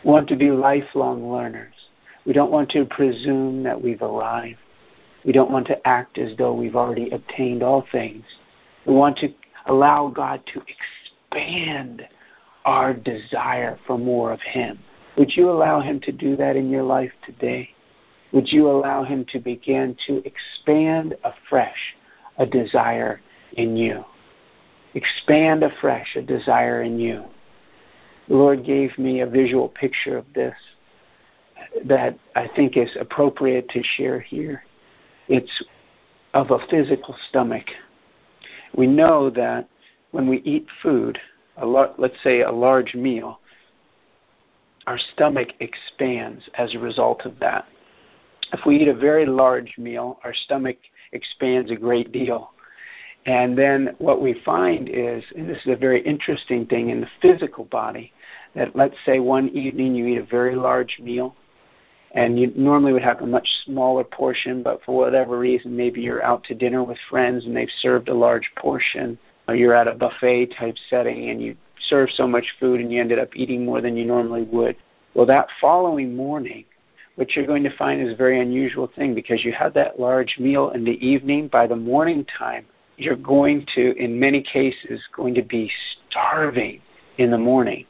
We 0.04 0.10
want 0.10 0.28
to 0.28 0.36
be 0.36 0.50
lifelong 0.50 1.30
learners. 1.30 1.74
We 2.24 2.32
don't 2.32 2.50
want 2.50 2.70
to 2.70 2.84
presume 2.84 3.62
that 3.62 3.80
we've 3.80 4.02
arrived. 4.02 4.58
We 5.24 5.32
don't 5.32 5.50
want 5.50 5.66
to 5.68 5.86
act 5.86 6.18
as 6.18 6.36
though 6.36 6.52
we've 6.52 6.76
already 6.76 7.10
obtained 7.10 7.62
all 7.62 7.86
things. 7.92 8.24
We 8.86 8.94
want 8.94 9.18
to 9.18 9.32
allow 9.66 10.08
God 10.08 10.42
to 10.52 10.62
expand 11.30 12.06
our 12.64 12.92
desire 12.92 13.78
for 13.86 13.98
more 13.98 14.32
of 14.32 14.40
Him. 14.40 14.78
Would 15.16 15.36
you 15.36 15.50
allow 15.50 15.80
Him 15.80 16.00
to 16.00 16.12
do 16.12 16.36
that 16.36 16.56
in 16.56 16.70
your 16.70 16.82
life 16.82 17.12
today? 17.24 17.70
Would 18.32 18.50
you 18.52 18.70
allow 18.70 19.04
Him 19.04 19.24
to 19.32 19.38
begin 19.38 19.96
to 20.06 20.22
expand 20.24 21.14
afresh 21.24 21.96
a 22.38 22.46
desire 22.46 23.20
in 23.54 23.76
you? 23.76 24.04
Expand 24.94 25.62
afresh 25.62 26.16
a 26.16 26.22
desire 26.22 26.82
in 26.82 26.98
you. 26.98 27.24
The 28.28 28.36
Lord 28.36 28.64
gave 28.64 28.96
me 28.98 29.20
a 29.20 29.26
visual 29.26 29.68
picture 29.68 30.16
of 30.16 30.24
this 30.34 30.54
that 31.84 32.18
I 32.34 32.48
think 32.54 32.76
is 32.76 32.90
appropriate 32.98 33.68
to 33.70 33.82
share 33.82 34.20
here. 34.20 34.64
It's 35.28 35.62
of 36.34 36.50
a 36.50 36.58
physical 36.70 37.16
stomach. 37.28 37.66
We 38.76 38.86
know 38.86 39.30
that 39.30 39.68
when 40.10 40.28
we 40.28 40.38
eat 40.38 40.66
food, 40.82 41.18
a 41.56 41.66
lo- 41.66 41.94
let's 41.98 42.20
say 42.22 42.42
a 42.42 42.50
large 42.50 42.94
meal, 42.94 43.40
our 44.86 44.98
stomach 44.98 45.48
expands 45.60 46.48
as 46.54 46.74
a 46.74 46.78
result 46.78 47.24
of 47.24 47.38
that. 47.40 47.66
If 48.52 48.66
we 48.66 48.78
eat 48.78 48.88
a 48.88 48.94
very 48.94 49.26
large 49.26 49.76
meal, 49.78 50.18
our 50.24 50.34
stomach 50.34 50.78
expands 51.12 51.70
a 51.70 51.76
great 51.76 52.10
deal. 52.12 52.50
And 53.26 53.56
then 53.56 53.94
what 53.98 54.22
we 54.22 54.40
find 54.44 54.88
is, 54.88 55.22
and 55.36 55.48
this 55.48 55.58
is 55.58 55.72
a 55.72 55.76
very 55.76 56.00
interesting 56.02 56.66
thing 56.66 56.90
in 56.90 57.00
the 57.00 57.08
physical 57.20 57.64
body, 57.66 58.12
that 58.54 58.74
let's 58.74 58.96
say 59.04 59.20
one 59.20 59.48
evening 59.50 59.94
you 59.94 60.06
eat 60.06 60.18
a 60.18 60.24
very 60.24 60.56
large 60.56 60.98
meal, 61.00 61.36
and 62.12 62.38
you 62.38 62.52
normally 62.56 62.92
would 62.92 63.02
have 63.02 63.20
a 63.20 63.26
much 63.26 63.48
smaller 63.64 64.02
portion, 64.02 64.62
but 64.62 64.82
for 64.84 64.96
whatever 64.96 65.38
reason, 65.38 65.76
maybe 65.76 66.00
you're 66.00 66.24
out 66.24 66.42
to 66.44 66.54
dinner 66.54 66.82
with 66.82 66.98
friends 67.08 67.46
and 67.46 67.56
they've 67.56 67.70
served 67.80 68.08
a 68.08 68.14
large 68.14 68.50
portion, 68.56 69.18
or 69.46 69.54
you're 69.54 69.74
at 69.74 69.86
a 69.86 69.94
buffet 69.94 70.46
type 70.58 70.76
setting 70.88 71.30
and 71.30 71.40
you 71.40 71.56
serve 71.88 72.10
so 72.10 72.26
much 72.26 72.54
food 72.58 72.80
and 72.80 72.92
you 72.92 73.00
ended 73.00 73.18
up 73.18 73.34
eating 73.36 73.64
more 73.64 73.80
than 73.80 73.96
you 73.96 74.04
normally 74.04 74.42
would. 74.42 74.76
Well, 75.14 75.26
that 75.26 75.48
following 75.60 76.16
morning, 76.16 76.64
what 77.14 77.34
you're 77.34 77.46
going 77.46 77.64
to 77.64 77.76
find 77.76 78.00
is 78.00 78.12
a 78.12 78.16
very 78.16 78.40
unusual 78.40 78.90
thing 78.96 79.14
because 79.14 79.44
you 79.44 79.52
had 79.52 79.74
that 79.74 80.00
large 80.00 80.36
meal 80.38 80.70
in 80.70 80.84
the 80.84 81.04
evening. 81.06 81.48
By 81.48 81.66
the 81.66 81.76
morning 81.76 82.26
time, 82.38 82.66
you're 82.96 83.16
going 83.16 83.66
to, 83.74 83.96
in 83.96 84.18
many 84.18 84.42
cases, 84.42 85.00
going 85.14 85.34
to 85.34 85.42
be 85.42 85.70
starving 86.08 86.80
in 87.18 87.30
the 87.30 87.38
morning 87.38 87.86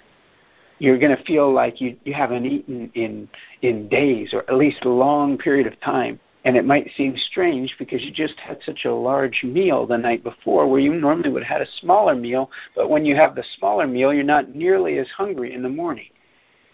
you're 0.80 0.98
going 0.98 1.16
to 1.16 1.22
feel 1.24 1.52
like 1.52 1.80
you, 1.80 1.96
you 2.04 2.14
haven't 2.14 2.46
eaten 2.46 2.90
in, 2.94 3.28
in 3.62 3.88
days 3.88 4.30
or 4.32 4.40
at 4.50 4.56
least 4.56 4.84
a 4.84 4.88
long 4.88 5.38
period 5.38 5.66
of 5.66 5.78
time. 5.80 6.18
And 6.44 6.56
it 6.56 6.64
might 6.64 6.90
seem 6.96 7.14
strange 7.18 7.76
because 7.78 8.02
you 8.02 8.10
just 8.10 8.38
had 8.40 8.58
such 8.64 8.86
a 8.86 8.92
large 8.92 9.44
meal 9.44 9.86
the 9.86 9.98
night 9.98 10.24
before 10.24 10.66
where 10.66 10.80
you 10.80 10.94
normally 10.94 11.28
would 11.28 11.44
have 11.44 11.60
had 11.60 11.68
a 11.68 11.70
smaller 11.80 12.14
meal, 12.14 12.50
but 12.74 12.88
when 12.88 13.04
you 13.04 13.14
have 13.14 13.34
the 13.34 13.44
smaller 13.58 13.86
meal, 13.86 14.12
you're 14.12 14.24
not 14.24 14.54
nearly 14.54 14.98
as 14.98 15.08
hungry 15.10 15.52
in 15.52 15.62
the 15.62 15.68
morning. 15.68 16.08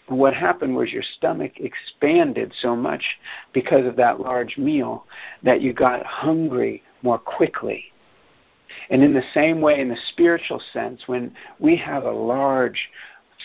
And 0.08 0.18
what 0.18 0.34
happened 0.34 0.76
was 0.76 0.92
your 0.92 1.02
stomach 1.16 1.54
expanded 1.56 2.52
so 2.62 2.76
much 2.76 3.18
because 3.52 3.86
of 3.86 3.96
that 3.96 4.20
large 4.20 4.56
meal 4.56 5.04
that 5.42 5.60
you 5.60 5.72
got 5.72 6.06
hungry 6.06 6.84
more 7.02 7.18
quickly. 7.18 7.86
And 8.90 9.02
in 9.02 9.14
the 9.14 9.24
same 9.34 9.60
way, 9.60 9.80
in 9.80 9.88
the 9.88 9.98
spiritual 10.10 10.62
sense, 10.72 11.02
when 11.06 11.34
we 11.58 11.76
have 11.76 12.04
a 12.04 12.10
large 12.10 12.88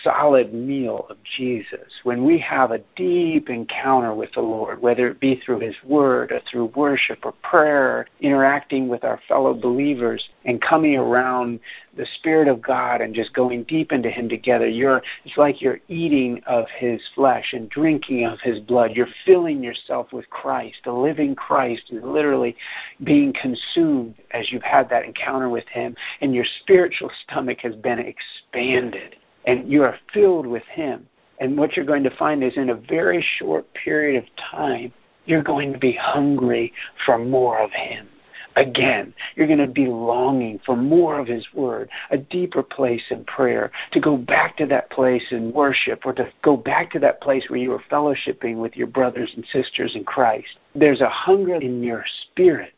solid 0.02 0.52
meal 0.52 1.06
of 1.08 1.16
Jesus, 1.36 2.00
when 2.02 2.24
we 2.24 2.38
have 2.38 2.70
a 2.70 2.80
deep 2.96 3.50
encounter 3.50 4.14
with 4.14 4.32
the 4.32 4.40
Lord, 4.40 4.80
whether 4.80 5.08
it 5.08 5.20
be 5.20 5.36
through 5.36 5.60
His 5.60 5.76
Word 5.84 6.32
or 6.32 6.40
through 6.50 6.66
worship 6.74 7.24
or 7.24 7.32
prayer, 7.42 8.06
interacting 8.20 8.88
with 8.88 9.04
our 9.04 9.20
fellow 9.28 9.54
believers 9.54 10.28
and 10.44 10.60
coming 10.60 10.96
around 10.96 11.60
the 11.96 12.06
Spirit 12.16 12.48
of 12.48 12.62
God 12.62 13.00
and 13.00 13.14
just 13.14 13.34
going 13.34 13.64
deep 13.64 13.92
into 13.92 14.10
Him 14.10 14.28
together, 14.28 14.66
you're, 14.66 15.02
it's 15.24 15.36
like 15.36 15.60
you're 15.60 15.80
eating 15.88 16.42
of 16.46 16.66
His 16.70 17.00
flesh 17.14 17.52
and 17.52 17.68
drinking 17.68 18.24
of 18.24 18.40
His 18.40 18.60
blood. 18.60 18.92
You're 18.94 19.08
filling 19.26 19.62
yourself 19.62 20.12
with 20.12 20.28
Christ. 20.30 20.78
The 20.84 20.92
living 20.92 21.34
Christ 21.34 21.84
is 21.90 22.02
literally 22.02 22.56
being 23.04 23.32
consumed 23.32 24.14
as 24.30 24.50
you've 24.50 24.62
had 24.62 24.88
that 24.90 25.04
encounter 25.04 25.48
with 25.48 25.68
Him, 25.68 25.96
and 26.20 26.34
your 26.34 26.46
spiritual 26.60 27.10
stomach 27.24 27.60
has 27.60 27.76
been 27.76 27.98
expanded 27.98 29.16
and 29.44 29.70
you 29.70 29.82
are 29.82 29.98
filled 30.12 30.46
with 30.46 30.64
Him. 30.64 31.06
And 31.40 31.58
what 31.58 31.76
you're 31.76 31.84
going 31.84 32.04
to 32.04 32.16
find 32.16 32.44
is 32.44 32.56
in 32.56 32.70
a 32.70 32.74
very 32.74 33.24
short 33.38 33.66
period 33.74 34.22
of 34.22 34.28
time, 34.36 34.92
you're 35.24 35.42
going 35.42 35.72
to 35.72 35.78
be 35.78 35.92
hungry 35.92 36.72
for 37.04 37.18
more 37.18 37.58
of 37.60 37.70
Him. 37.72 38.08
Again, 38.54 39.14
you're 39.34 39.46
going 39.46 39.58
to 39.58 39.66
be 39.66 39.86
longing 39.86 40.60
for 40.64 40.76
more 40.76 41.18
of 41.18 41.26
His 41.26 41.46
Word, 41.54 41.88
a 42.10 42.18
deeper 42.18 42.62
place 42.62 43.02
in 43.10 43.24
prayer, 43.24 43.72
to 43.92 44.00
go 44.00 44.16
back 44.16 44.56
to 44.58 44.66
that 44.66 44.90
place 44.90 45.24
in 45.30 45.52
worship, 45.52 46.04
or 46.04 46.12
to 46.12 46.30
go 46.42 46.56
back 46.56 46.90
to 46.92 46.98
that 46.98 47.22
place 47.22 47.46
where 47.48 47.58
you 47.58 47.70
were 47.70 47.82
fellowshipping 47.90 48.56
with 48.56 48.76
your 48.76 48.88
brothers 48.88 49.32
and 49.34 49.46
sisters 49.46 49.96
in 49.96 50.04
Christ. 50.04 50.58
There's 50.74 51.00
a 51.00 51.08
hunger 51.08 51.56
in 51.56 51.82
your 51.82 52.04
spirit 52.30 52.74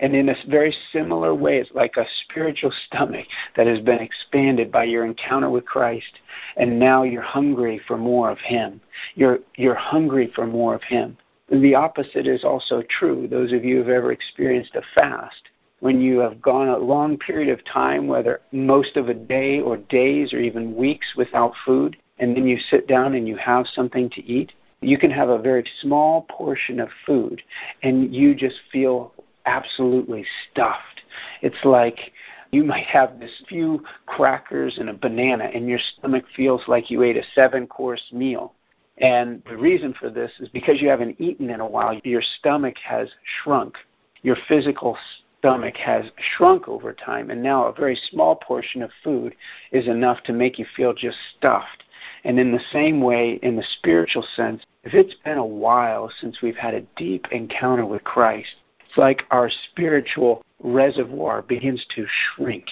and 0.00 0.16
in 0.16 0.30
a 0.30 0.36
very 0.48 0.74
similar 0.92 1.34
way, 1.34 1.58
it's 1.58 1.70
like 1.72 1.96
a 1.96 2.06
spiritual 2.22 2.72
stomach 2.86 3.26
that 3.54 3.66
has 3.66 3.80
been 3.80 3.98
expanded 4.00 4.72
by 4.72 4.84
your 4.84 5.04
encounter 5.04 5.50
with 5.50 5.66
Christ, 5.66 6.20
and 6.56 6.78
now 6.78 7.02
you're 7.02 7.22
hungry 7.22 7.80
for 7.86 7.98
more 7.98 8.30
of 8.30 8.38
Him. 8.38 8.80
You're, 9.14 9.40
you're 9.56 9.74
hungry 9.74 10.32
for 10.34 10.46
more 10.46 10.74
of 10.74 10.82
Him. 10.82 11.18
The 11.50 11.74
opposite 11.74 12.26
is 12.26 12.44
also 12.44 12.82
true. 12.82 13.28
Those 13.28 13.52
of 13.52 13.62
you 13.62 13.74
who 13.76 13.80
have 13.80 13.88
ever 13.90 14.12
experienced 14.12 14.74
a 14.74 14.82
fast, 14.94 15.50
when 15.80 16.00
you 16.00 16.18
have 16.20 16.40
gone 16.40 16.68
a 16.68 16.78
long 16.78 17.18
period 17.18 17.50
of 17.50 17.64
time, 17.64 18.06
whether 18.06 18.40
most 18.52 18.96
of 18.96 19.08
a 19.08 19.14
day 19.14 19.60
or 19.60 19.76
days 19.76 20.32
or 20.32 20.38
even 20.38 20.76
weeks 20.76 21.14
without 21.16 21.52
food, 21.66 21.96
and 22.18 22.34
then 22.34 22.46
you 22.46 22.58
sit 22.58 22.86
down 22.86 23.14
and 23.14 23.28
you 23.28 23.36
have 23.36 23.66
something 23.66 24.08
to 24.10 24.24
eat, 24.24 24.52
you 24.82 24.96
can 24.96 25.10
have 25.10 25.28
a 25.28 25.38
very 25.38 25.64
small 25.80 26.22
portion 26.30 26.80
of 26.80 26.88
food 27.04 27.42
and 27.82 28.14
you 28.14 28.34
just 28.34 28.56
feel 28.72 29.12
absolutely 29.46 30.24
stuffed. 30.50 31.02
It's 31.42 31.64
like 31.64 32.12
you 32.52 32.64
might 32.64 32.86
have 32.86 33.20
this 33.20 33.42
few 33.48 33.84
crackers 34.06 34.78
and 34.78 34.90
a 34.90 34.94
banana, 34.94 35.44
and 35.44 35.68
your 35.68 35.78
stomach 35.78 36.24
feels 36.34 36.62
like 36.66 36.90
you 36.90 37.02
ate 37.02 37.16
a 37.16 37.22
seven 37.34 37.66
course 37.66 38.02
meal. 38.12 38.54
And 38.98 39.42
the 39.48 39.56
reason 39.56 39.94
for 39.94 40.10
this 40.10 40.32
is 40.40 40.48
because 40.48 40.80
you 40.80 40.88
haven't 40.88 41.20
eaten 41.20 41.48
in 41.50 41.60
a 41.60 41.66
while, 41.66 41.98
your 42.04 42.22
stomach 42.38 42.76
has 42.84 43.08
shrunk. 43.42 43.76
Your 44.22 44.36
physical 44.48 44.98
stomach 45.38 45.76
has 45.76 46.04
shrunk 46.36 46.68
over 46.68 46.92
time, 46.92 47.30
and 47.30 47.42
now 47.42 47.64
a 47.64 47.72
very 47.72 47.98
small 48.10 48.36
portion 48.36 48.82
of 48.82 48.90
food 49.02 49.34
is 49.72 49.88
enough 49.88 50.22
to 50.24 50.32
make 50.32 50.58
you 50.58 50.66
feel 50.76 50.92
just 50.92 51.16
stuffed. 51.38 51.84
And 52.24 52.38
in 52.38 52.52
the 52.52 52.60
same 52.72 53.00
way, 53.00 53.38
in 53.42 53.56
the 53.56 53.64
spiritual 53.78 54.24
sense, 54.36 54.62
if 54.84 54.92
it's 54.92 55.14
been 55.24 55.38
a 55.38 55.44
while 55.44 56.10
since 56.20 56.42
we've 56.42 56.56
had 56.56 56.74
a 56.74 56.84
deep 56.96 57.26
encounter 57.32 57.86
with 57.86 58.04
Christ, 58.04 58.56
it's 58.90 58.98
like 58.98 59.22
our 59.30 59.48
spiritual 59.70 60.42
reservoir 60.58 61.42
begins 61.42 61.84
to 61.94 62.06
shrink 62.08 62.66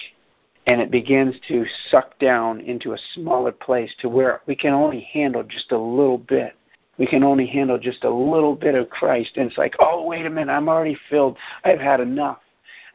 and 0.67 0.81
it 0.81 0.91
begins 0.91 1.35
to 1.47 1.65
suck 1.89 2.19
down 2.19 2.59
into 2.59 2.91
a 2.91 2.97
smaller 3.13 3.53
place 3.53 3.93
to 4.01 4.09
where 4.09 4.41
we 4.45 4.53
can 4.53 4.73
only 4.73 5.07
handle 5.13 5.43
just 5.43 5.71
a 5.71 5.77
little 5.77 6.17
bit. 6.17 6.55
We 6.97 7.07
can 7.07 7.23
only 7.23 7.47
handle 7.47 7.79
just 7.79 8.03
a 8.03 8.09
little 8.09 8.53
bit 8.53 8.75
of 8.75 8.89
Christ. 8.89 9.31
And 9.37 9.47
it's 9.47 9.57
like, 9.57 9.75
oh, 9.79 10.05
wait 10.05 10.25
a 10.25 10.29
minute, 10.29 10.51
I'm 10.51 10.67
already 10.67 10.97
filled. 11.09 11.37
I've 11.63 11.79
had 11.79 12.01
enough 12.01 12.39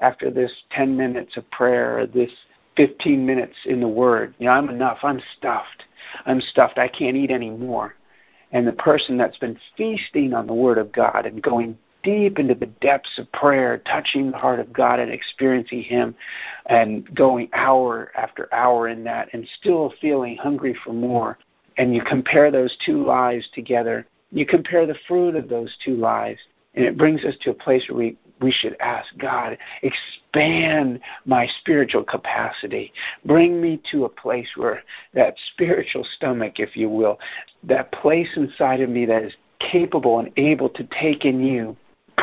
after 0.01 0.31
this 0.31 0.53
10 0.73 0.95
minutes 0.95 1.39
of 1.39 1.51
prayer 1.51 2.01
or 2.01 2.07
this 2.07 2.31
15 2.77 3.25
minutes 3.25 3.57
in 3.65 3.81
the 3.81 3.89
Word. 3.89 4.35
You 4.39 4.47
know, 4.47 4.53
I'm 4.53 4.69
enough. 4.69 4.99
I'm 5.03 5.23
stuffed. 5.39 5.85
I'm 6.27 6.43
stuffed. 6.43 6.79
I 6.79 6.89
can't 6.89 7.17
eat 7.17 7.31
anymore. 7.31 7.95
And 8.53 8.67
the 8.67 8.73
person 8.73 9.17
that's 9.17 9.39
been 9.39 9.59
feasting 9.79 10.35
on 10.35 10.47
the 10.47 10.53
Word 10.53 10.77
of 10.77 10.93
God 10.93 11.25
and 11.25 11.41
going 11.41 11.79
deep 12.05 12.39
into 12.39 12.55
the 12.55 12.67
depths 12.67 13.19
of 13.19 13.31
prayer, 13.33 13.79
touching 13.79 14.31
the 14.31 14.39
heart 14.39 14.61
of 14.61 14.73
God 14.73 15.01
and 15.01 15.11
experiencing 15.11 15.83
Him, 15.83 16.15
and 16.67 17.13
going 17.15 17.49
hour 17.53 18.13
after 18.17 18.53
hour 18.55 18.89
in 18.89 19.03
that, 19.05 19.29
and 19.33 19.49
still 19.59 19.93
feeling 20.01 20.37
hungry 20.37 20.77
for 20.85 20.93
more. 20.93 21.39
And 21.77 21.95
you 21.95 22.03
compare 22.03 22.51
those 22.51 22.77
two 22.87 23.05
lives 23.05 23.49
together. 23.53 24.07
You 24.31 24.47
compare 24.47 24.87
the 24.87 24.97
fruit 25.09 25.35
of 25.35 25.49
those 25.49 25.75
two 25.85 25.97
lives, 25.97 26.41
and 26.75 26.85
it 26.85 26.97
brings 26.97 27.25
us 27.25 27.35
to 27.43 27.51
a 27.51 27.55
place 27.55 27.85
where 27.89 27.99
we 27.99 28.17
we 28.41 28.51
should 28.51 28.77
ask 28.81 29.07
God, 29.17 29.57
expand 29.83 31.01
my 31.25 31.49
spiritual 31.61 32.05
capacity. 32.05 32.93
Bring 33.25 33.61
me 33.61 33.81
to 33.91 34.05
a 34.05 34.09
place 34.09 34.49
where 34.57 34.83
that 35.15 35.35
spiritual 35.53 36.05
stomach, 36.17 36.59
if 36.59 36.77
you 36.77 36.89
will, 36.89 37.19
that 37.63 37.93
place 37.93 38.29
inside 38.37 38.81
of 38.81 38.91
me 38.91 39.07
that 39.07 39.23
is 39.23 39.35
capable 39.61 40.19
and 40.19 40.31
able 40.37 40.69
to 40.69 40.85
take 41.01 41.25
in 41.25 41.43
you, 41.43 41.77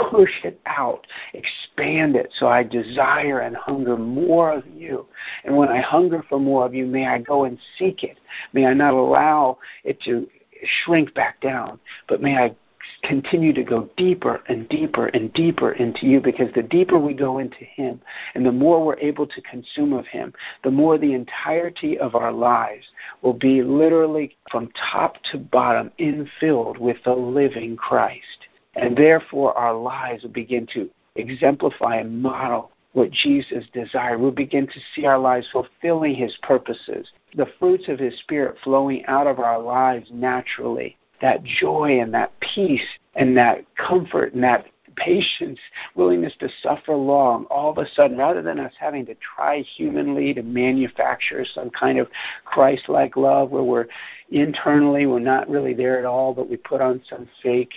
push 0.10 0.43
it 0.43 0.60
out, 0.65 1.05
expand 1.34 2.15
it 2.15 2.31
so 2.38 2.48
I 2.48 2.63
desire 2.63 3.39
and 3.39 3.55
hunger 3.55 3.98
more 3.98 4.51
of 4.51 4.63
you. 4.67 5.05
And 5.43 5.55
when 5.55 5.70
I 5.70 5.81
hunger 5.81 6.24
for 6.27 6.39
more 6.39 6.65
of 6.65 6.74
you, 6.74 6.86
may 6.86 7.08
I 7.08 7.20
go 7.20 7.46
and 7.46 7.58
seek 7.77 8.03
it. 8.03 8.17
May 8.53 8.65
I 8.65 8.74
not 8.74 8.93
allow 8.93 9.60
it 9.84 10.01
to 10.03 10.27
shrink 10.63 11.13
back 11.13 11.41
down, 11.41 11.79
but 12.08 12.22
may 12.22 12.38
I 12.38 12.55
continue 13.03 13.53
to 13.53 13.63
go 13.63 13.89
deeper 13.98 14.41
and 14.48 14.67
deeper 14.70 15.08
and 15.08 15.31
deeper 15.34 15.72
into 15.74 16.05
you 16.05 16.20
because 16.20 16.51
the 16.53 16.63
deeper 16.63 16.98
we 16.98 17.13
go 17.13 17.39
into 17.39 17.63
Him 17.63 18.01
and 18.36 18.46
the 18.46 18.51
more 18.51 18.84
we're 18.84 19.00
able 19.00 19.27
to 19.27 19.41
consume 19.41 19.93
of 19.93 20.08
Him, 20.08 20.34
the 20.63 20.72
more 20.72 20.98
the 20.98 21.13
entirety 21.13 21.98
of 22.00 22.15
our 22.15 22.31
lives 22.31 22.86
will 23.22 23.34
be 23.34 23.63
literally 23.63 24.36
from 24.50 24.72
top 24.91 25.17
to 25.31 25.38
bottom 25.38 25.91
infilled 26.00 26.77
with 26.77 26.98
the 27.03 27.13
living 27.13 27.75
Christ. 27.75 28.48
And 28.75 28.96
therefore, 28.96 29.58
our 29.58 29.74
lives 29.74 30.24
will 30.24 30.32
begin 30.32 30.68
to 30.74 30.90
exemplify 31.16 31.98
and 31.98 32.22
model 32.22 32.72
what 32.94 33.12
Jesus 33.12 33.66
desired. 33.74 34.20
We'll 34.20 34.32
begin 34.32 34.68
to 34.68 34.80
see 34.94 35.06
our 35.06 35.20
lives 35.20 35.48
fulfilling 35.51 36.16
His 36.16 36.36
purposes, 36.42 37.12
the 37.36 37.48
fruits 37.60 37.88
of 37.88 38.00
His 38.00 38.18
Spirit 38.20 38.58
flowing 38.63 39.06
out 39.06 39.28
of 39.28 39.40
our 39.40 39.62
lives 39.62 40.10
naturally 40.12 40.98
that 41.22 41.44
joy 41.44 42.00
and 42.00 42.13
that 42.13 42.38
peace 42.40 42.82
and 43.16 43.38
that 43.38 43.63
comfort 43.75 44.34
and 44.34 44.44
that 44.44 44.66
patience, 44.96 45.60
willingness 45.96 46.34
to 46.40 46.50
suffer 46.62 46.96
long, 46.96 47.46
all 47.46 47.72
of 47.72 47.78
a 47.78 47.90
sudden, 47.92 48.18
rather 48.18 48.42
than 48.42 48.60
us 48.60 48.74
having 48.80 49.06
to 49.06 49.16
try 49.16 49.62
humanly 49.62 50.34
to 50.34 50.44
manufacture 50.44 51.46
some 51.46 51.70
kind 51.70 51.98
of 51.98 52.08
Christ 52.44 52.90
like 52.90 53.16
love 53.16 53.51
where 53.51 53.63
we're 53.63 53.88
internally, 54.32 55.06
we're 55.06 55.20
not 55.20 55.50
really 55.50 55.74
there 55.74 55.98
at 55.98 56.06
all, 56.06 56.34
but 56.34 56.50
we 56.50 56.57
put 56.57 56.81
on 56.81 57.01
some 57.10 57.27
fake 57.42 57.74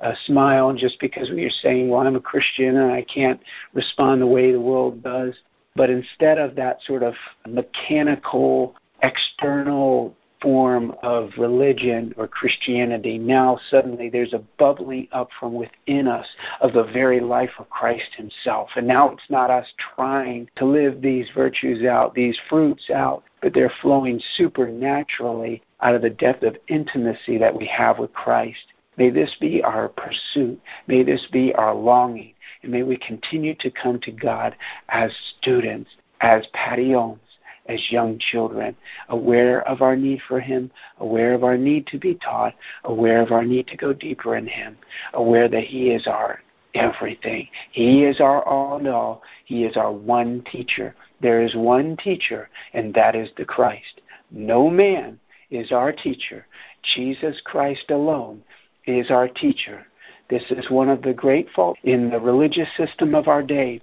uh, 0.00 0.12
smile 0.26 0.72
just 0.74 1.00
because 1.00 1.30
we 1.30 1.44
are 1.44 1.50
saying, 1.62 1.88
well, 1.88 2.06
I'm 2.06 2.16
a 2.16 2.20
Christian 2.20 2.76
and 2.76 2.92
I 2.92 3.02
can't 3.02 3.40
respond 3.72 4.20
the 4.20 4.26
way 4.26 4.52
the 4.52 4.60
world 4.60 5.02
does. 5.02 5.34
But 5.74 5.90
instead 5.90 6.38
of 6.38 6.54
that 6.56 6.82
sort 6.82 7.02
of 7.02 7.14
mechanical, 7.46 8.74
external 9.02 10.14
form 10.40 10.94
of 11.02 11.30
religion 11.38 12.14
or 12.16 12.28
Christianity, 12.28 13.18
now 13.18 13.58
suddenly 13.70 14.08
there's 14.08 14.32
a 14.32 14.42
bubbling 14.58 15.08
up 15.12 15.30
from 15.38 15.54
within 15.54 16.08
us 16.08 16.26
of 16.60 16.72
the 16.72 16.84
very 16.84 17.20
life 17.20 17.50
of 17.58 17.68
Christ 17.70 18.14
Himself. 18.16 18.70
And 18.76 18.86
now 18.86 19.10
it's 19.10 19.30
not 19.30 19.50
us 19.50 19.66
trying 19.94 20.48
to 20.56 20.64
live 20.64 21.00
these 21.00 21.26
virtues 21.34 21.84
out, 21.84 22.14
these 22.14 22.38
fruits 22.48 22.90
out, 22.90 23.24
but 23.42 23.54
they're 23.54 23.72
flowing 23.82 24.20
supernaturally 24.36 25.62
out 25.80 25.94
of 25.94 26.02
the 26.02 26.10
depth 26.10 26.42
of 26.42 26.56
intimacy 26.68 27.38
that 27.38 27.56
we 27.56 27.66
have 27.66 27.98
with 27.98 28.12
Christ. 28.12 28.72
May 28.96 29.10
this 29.10 29.34
be 29.40 29.62
our 29.62 29.88
pursuit. 29.88 30.60
May 30.86 31.02
this 31.02 31.26
be 31.32 31.54
our 31.54 31.74
longing. 31.74 32.34
And 32.62 32.72
may 32.72 32.82
we 32.82 32.96
continue 32.96 33.54
to 33.56 33.70
come 33.70 34.00
to 34.00 34.10
God 34.10 34.56
as 34.88 35.12
students, 35.38 35.90
as 36.20 36.46
patillons, 36.52 37.20
as 37.68 37.90
young 37.90 38.18
children, 38.18 38.76
aware 39.08 39.66
of 39.68 39.82
our 39.82 39.96
need 39.96 40.20
for 40.28 40.40
Him, 40.40 40.70
aware 40.98 41.34
of 41.34 41.44
our 41.44 41.58
need 41.58 41.86
to 41.88 41.98
be 41.98 42.14
taught, 42.14 42.54
aware 42.84 43.20
of 43.20 43.32
our 43.32 43.44
need 43.44 43.66
to 43.68 43.76
go 43.76 43.92
deeper 43.92 44.36
in 44.36 44.46
Him, 44.46 44.76
aware 45.14 45.48
that 45.48 45.64
He 45.64 45.90
is 45.90 46.06
our 46.06 46.40
everything. 46.74 47.48
He 47.72 48.04
is 48.04 48.20
our 48.20 48.42
all 48.46 48.78
in 48.78 48.86
all. 48.86 49.22
He 49.44 49.64
is 49.64 49.76
our 49.76 49.92
one 49.92 50.44
teacher. 50.50 50.94
There 51.20 51.42
is 51.42 51.54
one 51.54 51.96
teacher, 51.96 52.48
and 52.74 52.92
that 52.94 53.16
is 53.16 53.30
the 53.36 53.44
Christ. 53.44 54.00
No 54.30 54.68
man 54.68 55.18
is 55.50 55.72
our 55.72 55.92
teacher. 55.92 56.46
Jesus 56.94 57.40
Christ 57.44 57.90
alone 57.90 58.42
is 58.86 59.10
our 59.10 59.28
teacher. 59.28 59.86
This 60.28 60.44
is 60.50 60.70
one 60.70 60.88
of 60.88 61.02
the 61.02 61.12
great 61.12 61.48
faults 61.54 61.80
in 61.84 62.10
the 62.10 62.20
religious 62.20 62.68
system 62.76 63.14
of 63.14 63.28
our 63.28 63.42
day. 63.42 63.80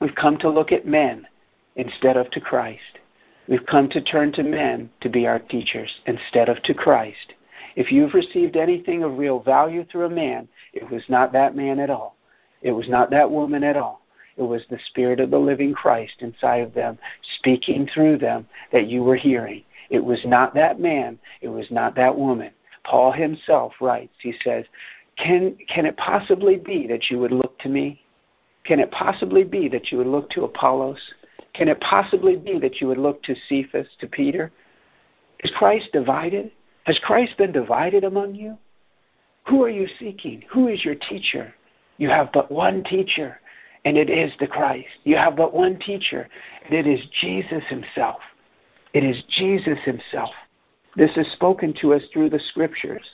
We've 0.00 0.14
come 0.14 0.36
to 0.38 0.50
look 0.50 0.72
at 0.72 0.86
men 0.86 1.26
instead 1.76 2.16
of 2.16 2.30
to 2.30 2.40
Christ. 2.40 2.98
We've 3.48 3.66
come 3.66 3.88
to 3.90 4.00
turn 4.00 4.32
to 4.32 4.42
men 4.42 4.90
to 5.00 5.08
be 5.08 5.26
our 5.26 5.38
teachers 5.38 5.92
instead 6.06 6.48
of 6.48 6.62
to 6.64 6.74
Christ. 6.74 7.34
If 7.76 7.92
you've 7.92 8.14
received 8.14 8.56
anything 8.56 9.02
of 9.02 9.18
real 9.18 9.38
value 9.38 9.84
through 9.84 10.06
a 10.06 10.10
man, 10.10 10.48
it 10.72 10.90
was 10.90 11.02
not 11.08 11.32
that 11.32 11.54
man 11.54 11.78
at 11.78 11.90
all. 11.90 12.16
It 12.62 12.72
was 12.72 12.88
not 12.88 13.10
that 13.10 13.30
woman 13.30 13.62
at 13.62 13.76
all. 13.76 14.00
It 14.36 14.42
was 14.42 14.62
the 14.68 14.78
Spirit 14.86 15.20
of 15.20 15.30
the 15.30 15.38
living 15.38 15.72
Christ 15.72 16.14
inside 16.20 16.62
of 16.62 16.74
them, 16.74 16.98
speaking 17.38 17.88
through 17.92 18.18
them 18.18 18.46
that 18.72 18.88
you 18.88 19.02
were 19.02 19.16
hearing. 19.16 19.62
It 19.88 20.04
was 20.04 20.20
not 20.24 20.54
that 20.54 20.80
man. 20.80 21.18
It 21.40 21.48
was 21.48 21.70
not 21.70 21.94
that 21.94 22.16
woman. 22.16 22.50
Paul 22.86 23.12
himself 23.12 23.72
writes, 23.80 24.14
he 24.22 24.32
says, 24.42 24.64
can, 25.18 25.56
can 25.68 25.86
it 25.86 25.96
possibly 25.96 26.56
be 26.56 26.86
that 26.86 27.10
you 27.10 27.18
would 27.18 27.32
look 27.32 27.58
to 27.60 27.68
me? 27.68 28.00
Can 28.64 28.80
it 28.80 28.90
possibly 28.90 29.44
be 29.44 29.68
that 29.68 29.90
you 29.90 29.98
would 29.98 30.06
look 30.06 30.30
to 30.30 30.44
Apollos? 30.44 31.00
Can 31.52 31.68
it 31.68 31.80
possibly 31.80 32.36
be 32.36 32.58
that 32.58 32.80
you 32.80 32.86
would 32.88 32.98
look 32.98 33.22
to 33.24 33.34
Cephas, 33.48 33.88
to 34.00 34.06
Peter? 34.06 34.52
Is 35.40 35.50
Christ 35.56 35.88
divided? 35.92 36.52
Has 36.84 36.98
Christ 37.00 37.36
been 37.38 37.52
divided 37.52 38.04
among 38.04 38.34
you? 38.34 38.56
Who 39.48 39.62
are 39.62 39.70
you 39.70 39.88
seeking? 39.98 40.42
Who 40.50 40.68
is 40.68 40.84
your 40.84 40.94
teacher? 40.94 41.54
You 41.98 42.08
have 42.10 42.30
but 42.32 42.50
one 42.50 42.84
teacher, 42.84 43.40
and 43.84 43.96
it 43.96 44.10
is 44.10 44.32
the 44.38 44.46
Christ. 44.46 44.88
You 45.04 45.16
have 45.16 45.36
but 45.36 45.54
one 45.54 45.78
teacher, 45.78 46.28
and 46.64 46.74
it 46.74 46.86
is 46.86 47.00
Jesus 47.20 47.64
himself. 47.68 48.20
It 48.92 49.02
is 49.02 49.22
Jesus 49.28 49.78
himself. 49.84 50.30
This 50.96 51.14
is 51.18 51.30
spoken 51.32 51.74
to 51.82 51.92
us 51.92 52.02
through 52.10 52.30
the 52.30 52.40
scriptures. 52.40 53.06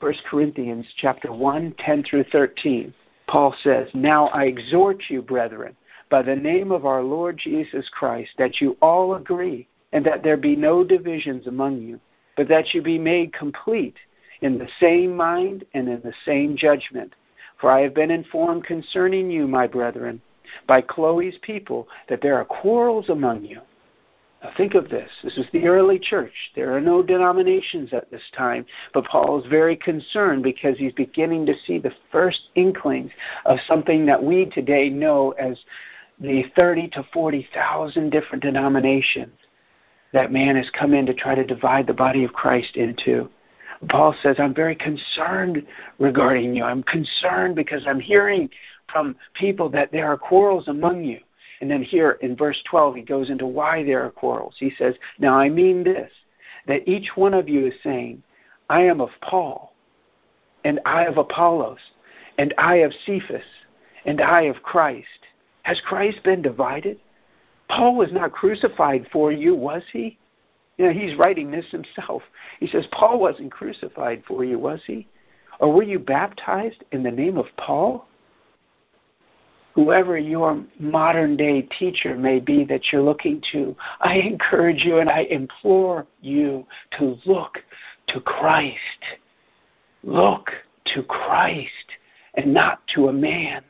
1 0.00 0.14
Corinthians 0.28 0.84
chapter 0.96 1.32
1, 1.32 1.72
10 1.78 2.02
through 2.02 2.24
13. 2.32 2.92
Paul 3.28 3.54
says, 3.62 3.88
Now 3.94 4.26
I 4.28 4.46
exhort 4.46 5.04
you, 5.08 5.22
brethren, 5.22 5.76
by 6.10 6.22
the 6.22 6.34
name 6.34 6.72
of 6.72 6.84
our 6.84 7.00
Lord 7.00 7.38
Jesus 7.38 7.88
Christ, 7.90 8.32
that 8.38 8.60
you 8.60 8.76
all 8.82 9.14
agree, 9.14 9.68
and 9.92 10.04
that 10.04 10.24
there 10.24 10.36
be 10.36 10.56
no 10.56 10.82
divisions 10.82 11.46
among 11.46 11.80
you, 11.80 12.00
but 12.36 12.48
that 12.48 12.74
you 12.74 12.82
be 12.82 12.98
made 12.98 13.32
complete 13.32 13.96
in 14.40 14.58
the 14.58 14.68
same 14.80 15.16
mind 15.16 15.64
and 15.74 15.88
in 15.88 16.00
the 16.02 16.14
same 16.26 16.56
judgment. 16.56 17.14
For 17.60 17.70
I 17.70 17.82
have 17.82 17.94
been 17.94 18.10
informed 18.10 18.64
concerning 18.64 19.30
you, 19.30 19.46
my 19.46 19.68
brethren, 19.68 20.20
by 20.66 20.80
Chloe's 20.80 21.38
people, 21.42 21.86
that 22.08 22.20
there 22.20 22.36
are 22.36 22.44
quarrels 22.44 23.10
among 23.10 23.44
you. 23.44 23.60
Now 24.42 24.50
think 24.56 24.74
of 24.74 24.88
this. 24.88 25.10
This 25.22 25.38
is 25.38 25.46
the 25.52 25.66
early 25.66 25.98
church. 25.98 26.32
There 26.56 26.74
are 26.76 26.80
no 26.80 27.02
denominations 27.02 27.92
at 27.92 28.10
this 28.10 28.22
time, 28.36 28.66
but 28.92 29.04
Paul 29.04 29.40
is 29.40 29.48
very 29.48 29.76
concerned 29.76 30.42
because 30.42 30.76
he's 30.78 30.92
beginning 30.92 31.46
to 31.46 31.54
see 31.64 31.78
the 31.78 31.94
first 32.10 32.40
inklings 32.56 33.12
of 33.44 33.58
something 33.68 34.04
that 34.06 34.22
we 34.22 34.46
today 34.46 34.88
know 34.90 35.30
as 35.32 35.58
the 36.18 36.44
30 36.56 36.88
to 36.88 37.06
40,000 37.12 38.10
different 38.10 38.42
denominations 38.42 39.32
that 40.12 40.32
man 40.32 40.56
has 40.56 40.68
come 40.70 40.92
in 40.92 41.06
to 41.06 41.14
try 41.14 41.34
to 41.34 41.44
divide 41.44 41.86
the 41.86 41.94
body 41.94 42.24
of 42.24 42.32
Christ 42.32 42.76
into. 42.76 43.30
Paul 43.88 44.14
says, 44.22 44.36
I'm 44.38 44.54
very 44.54 44.76
concerned 44.76 45.66
regarding 45.98 46.54
you. 46.54 46.64
I'm 46.64 46.82
concerned 46.82 47.56
because 47.56 47.86
I'm 47.86 47.98
hearing 48.00 48.50
from 48.92 49.16
people 49.34 49.68
that 49.70 49.90
there 49.90 50.06
are 50.08 50.16
quarrels 50.16 50.68
among 50.68 51.04
you. 51.04 51.20
And 51.62 51.70
then 51.70 51.84
here 51.84 52.18
in 52.22 52.34
verse 52.34 52.60
12, 52.68 52.96
he 52.96 53.02
goes 53.02 53.30
into 53.30 53.46
why 53.46 53.84
there 53.84 54.04
are 54.04 54.10
quarrels. 54.10 54.56
He 54.58 54.72
says, 54.76 54.96
Now 55.20 55.38
I 55.38 55.48
mean 55.48 55.84
this, 55.84 56.10
that 56.66 56.88
each 56.88 57.10
one 57.14 57.34
of 57.34 57.48
you 57.48 57.68
is 57.68 57.74
saying, 57.84 58.24
I 58.68 58.82
am 58.82 59.00
of 59.00 59.10
Paul, 59.20 59.72
and 60.64 60.80
I 60.84 61.04
of 61.04 61.18
Apollos, 61.18 61.78
and 62.36 62.52
I 62.58 62.78
of 62.78 62.92
Cephas, 63.06 63.44
and 64.04 64.20
I 64.20 64.42
of 64.42 64.64
Christ. 64.64 65.06
Has 65.62 65.80
Christ 65.82 66.24
been 66.24 66.42
divided? 66.42 66.98
Paul 67.68 67.94
was 67.94 68.12
not 68.12 68.32
crucified 68.32 69.06
for 69.12 69.30
you, 69.30 69.54
was 69.54 69.84
he? 69.92 70.18
You 70.78 70.86
know, 70.86 70.92
he's 70.92 71.16
writing 71.16 71.52
this 71.52 71.70
himself. 71.70 72.22
He 72.58 72.66
says, 72.66 72.88
Paul 72.90 73.20
wasn't 73.20 73.52
crucified 73.52 74.24
for 74.26 74.44
you, 74.44 74.58
was 74.58 74.80
he? 74.84 75.06
Or 75.60 75.72
were 75.72 75.84
you 75.84 76.00
baptized 76.00 76.82
in 76.90 77.04
the 77.04 77.12
name 77.12 77.38
of 77.38 77.46
Paul? 77.56 78.08
Whoever 79.74 80.18
your 80.18 80.62
modern 80.78 81.36
day 81.36 81.62
teacher 81.62 82.14
may 82.14 82.40
be 82.40 82.64
that 82.64 82.92
you're 82.92 83.02
looking 83.02 83.42
to, 83.52 83.74
I 84.00 84.16
encourage 84.16 84.84
you 84.84 84.98
and 84.98 85.10
I 85.10 85.20
implore 85.30 86.06
you 86.20 86.66
to 86.98 87.16
look 87.24 87.58
to 88.08 88.20
Christ. 88.20 88.76
Look 90.02 90.50
to 90.94 91.02
Christ 91.02 91.70
and 92.34 92.52
not 92.52 92.80
to 92.94 93.08
a 93.08 93.12
man. 93.12 93.62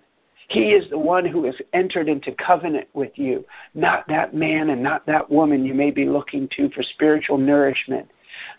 He 0.48 0.72
is 0.72 0.90
the 0.90 0.98
one 0.98 1.24
who 1.24 1.44
has 1.44 1.54
entered 1.72 2.08
into 2.08 2.32
covenant 2.32 2.88
with 2.94 3.12
you, 3.14 3.44
not 3.74 4.06
that 4.08 4.34
man 4.34 4.70
and 4.70 4.82
not 4.82 5.06
that 5.06 5.30
woman 5.30 5.64
you 5.64 5.72
may 5.72 5.90
be 5.90 6.04
looking 6.04 6.48
to 6.56 6.68
for 6.70 6.82
spiritual 6.82 7.38
nourishment. 7.38 8.10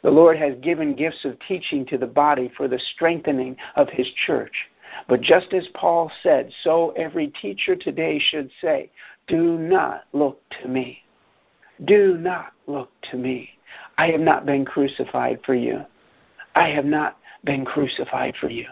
The 0.02 0.12
Lord 0.12 0.38
has 0.38 0.56
given 0.62 0.96
gifts 0.96 1.26
of 1.26 1.38
teaching 1.48 1.86
to 1.88 1.98
the 1.98 2.08
body 2.08 2.52
for 2.56 2.68
the 2.68 2.80
strengthening 2.94 3.58
of 3.76 3.90
His 3.90 4.08
church. 4.26 4.54
But 5.08 5.22
just 5.22 5.54
as 5.54 5.68
Paul 5.74 6.12
said, 6.22 6.52
so 6.64 6.92
every 6.92 7.28
teacher 7.28 7.76
today 7.76 8.20
should 8.20 8.52
say, 8.62 8.90
Do 9.28 9.58
not 9.58 10.06
look 10.14 10.42
to 10.62 10.68
me. 10.68 11.04
Do 11.86 12.18
not 12.18 12.54
look 12.68 12.90
to 13.12 13.18
me. 13.18 13.50
I 13.98 14.08
have 14.08 14.22
not 14.22 14.46
been 14.46 14.66
crucified 14.66 15.40
for 15.46 15.56
you. 15.56 15.82
I 16.56 16.70
have 16.70 16.86
not 16.86 17.18
been 17.44 17.66
crucified 17.66 18.36
for 18.40 18.50
you. 18.50 18.66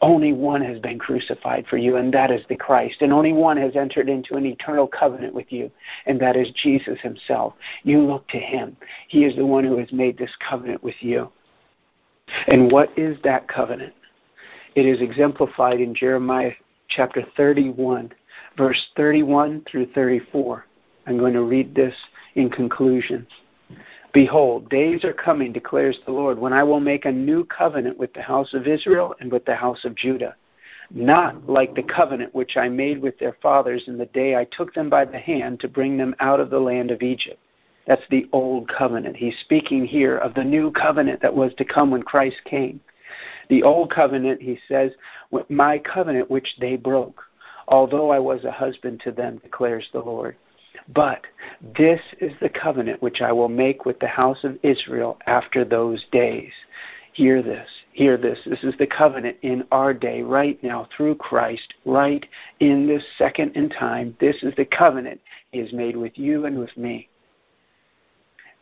Only 0.00 0.32
one 0.32 0.62
has 0.62 0.78
been 0.78 0.98
crucified 0.98 1.66
for 1.68 1.76
you, 1.76 1.96
and 1.96 2.12
that 2.14 2.30
is 2.30 2.42
the 2.48 2.56
Christ. 2.56 3.02
And 3.02 3.12
only 3.12 3.32
one 3.32 3.56
has 3.58 3.76
entered 3.76 4.08
into 4.08 4.36
an 4.36 4.46
eternal 4.46 4.86
covenant 4.86 5.34
with 5.34 5.52
you, 5.52 5.70
and 6.06 6.20
that 6.20 6.36
is 6.36 6.50
Jesus 6.62 6.98
himself. 7.00 7.54
You 7.84 8.00
look 8.00 8.26
to 8.28 8.38
him. 8.38 8.76
He 9.08 9.24
is 9.24 9.36
the 9.36 9.46
one 9.46 9.64
who 9.64 9.78
has 9.78 9.92
made 9.92 10.18
this 10.18 10.34
covenant 10.48 10.82
with 10.82 10.96
you. 11.00 11.30
And 12.46 12.72
what 12.72 12.96
is 12.98 13.16
that 13.24 13.48
covenant? 13.48 13.92
It 14.74 14.86
is 14.86 15.02
exemplified 15.02 15.80
in 15.80 15.94
Jeremiah 15.94 16.52
chapter 16.88 17.22
31, 17.36 18.10
verse 18.56 18.86
31 18.96 19.64
through 19.70 19.86
34. 19.92 20.64
I'm 21.06 21.18
going 21.18 21.34
to 21.34 21.42
read 21.42 21.74
this 21.74 21.94
in 22.36 22.48
conclusion. 22.48 23.26
Behold, 24.14 24.70
days 24.70 25.04
are 25.04 25.12
coming, 25.12 25.52
declares 25.52 25.98
the 26.06 26.12
Lord, 26.12 26.38
when 26.38 26.52
I 26.54 26.62
will 26.62 26.80
make 26.80 27.04
a 27.04 27.12
new 27.12 27.44
covenant 27.44 27.98
with 27.98 28.14
the 28.14 28.22
house 28.22 28.54
of 28.54 28.66
Israel 28.66 29.14
and 29.20 29.30
with 29.30 29.44
the 29.44 29.54
house 29.54 29.84
of 29.84 29.94
Judah. 29.94 30.36
Not 30.90 31.48
like 31.48 31.74
the 31.74 31.82
covenant 31.82 32.34
which 32.34 32.56
I 32.56 32.68
made 32.68 33.00
with 33.00 33.18
their 33.18 33.36
fathers 33.42 33.84
in 33.86 33.98
the 33.98 34.06
day 34.06 34.36
I 34.36 34.44
took 34.44 34.74
them 34.74 34.90
by 34.90 35.04
the 35.04 35.18
hand 35.18 35.60
to 35.60 35.68
bring 35.68 35.96
them 35.96 36.14
out 36.20 36.40
of 36.40 36.50
the 36.50 36.60
land 36.60 36.90
of 36.90 37.02
Egypt. 37.02 37.38
That's 37.86 38.02
the 38.10 38.28
old 38.32 38.68
covenant. 38.68 39.16
He's 39.16 39.38
speaking 39.40 39.84
here 39.84 40.16
of 40.18 40.34
the 40.34 40.44
new 40.44 40.70
covenant 40.70 41.20
that 41.22 41.34
was 41.34 41.52
to 41.54 41.64
come 41.64 41.90
when 41.90 42.02
Christ 42.02 42.36
came. 42.44 42.80
The 43.52 43.64
old 43.64 43.90
covenant, 43.90 44.40
he 44.40 44.58
says, 44.66 44.92
my 45.50 45.76
covenant 45.76 46.30
which 46.30 46.56
they 46.58 46.74
broke, 46.74 47.22
although 47.68 48.08
I 48.08 48.18
was 48.18 48.46
a 48.46 48.50
husband 48.50 49.02
to 49.04 49.12
them, 49.12 49.42
declares 49.42 49.86
the 49.92 50.00
Lord. 50.00 50.36
But 50.94 51.20
this 51.76 52.00
is 52.18 52.32
the 52.40 52.48
covenant 52.48 53.02
which 53.02 53.20
I 53.20 53.30
will 53.30 53.50
make 53.50 53.84
with 53.84 54.00
the 54.00 54.06
house 54.06 54.42
of 54.42 54.58
Israel 54.62 55.18
after 55.26 55.66
those 55.66 56.02
days. 56.12 56.50
Hear 57.12 57.42
this. 57.42 57.68
Hear 57.92 58.16
this. 58.16 58.38
This 58.46 58.64
is 58.64 58.74
the 58.78 58.86
covenant 58.86 59.36
in 59.42 59.66
our 59.70 59.92
day, 59.92 60.22
right 60.22 60.58
now, 60.64 60.88
through 60.96 61.16
Christ, 61.16 61.74
right 61.84 62.24
in 62.60 62.86
this 62.86 63.04
second 63.18 63.54
in 63.54 63.68
time. 63.68 64.16
This 64.18 64.36
is 64.42 64.54
the 64.56 64.64
covenant 64.64 65.20
He 65.50 65.58
has 65.58 65.74
made 65.74 65.98
with 65.98 66.16
you 66.16 66.46
and 66.46 66.58
with 66.58 66.74
me. 66.78 67.10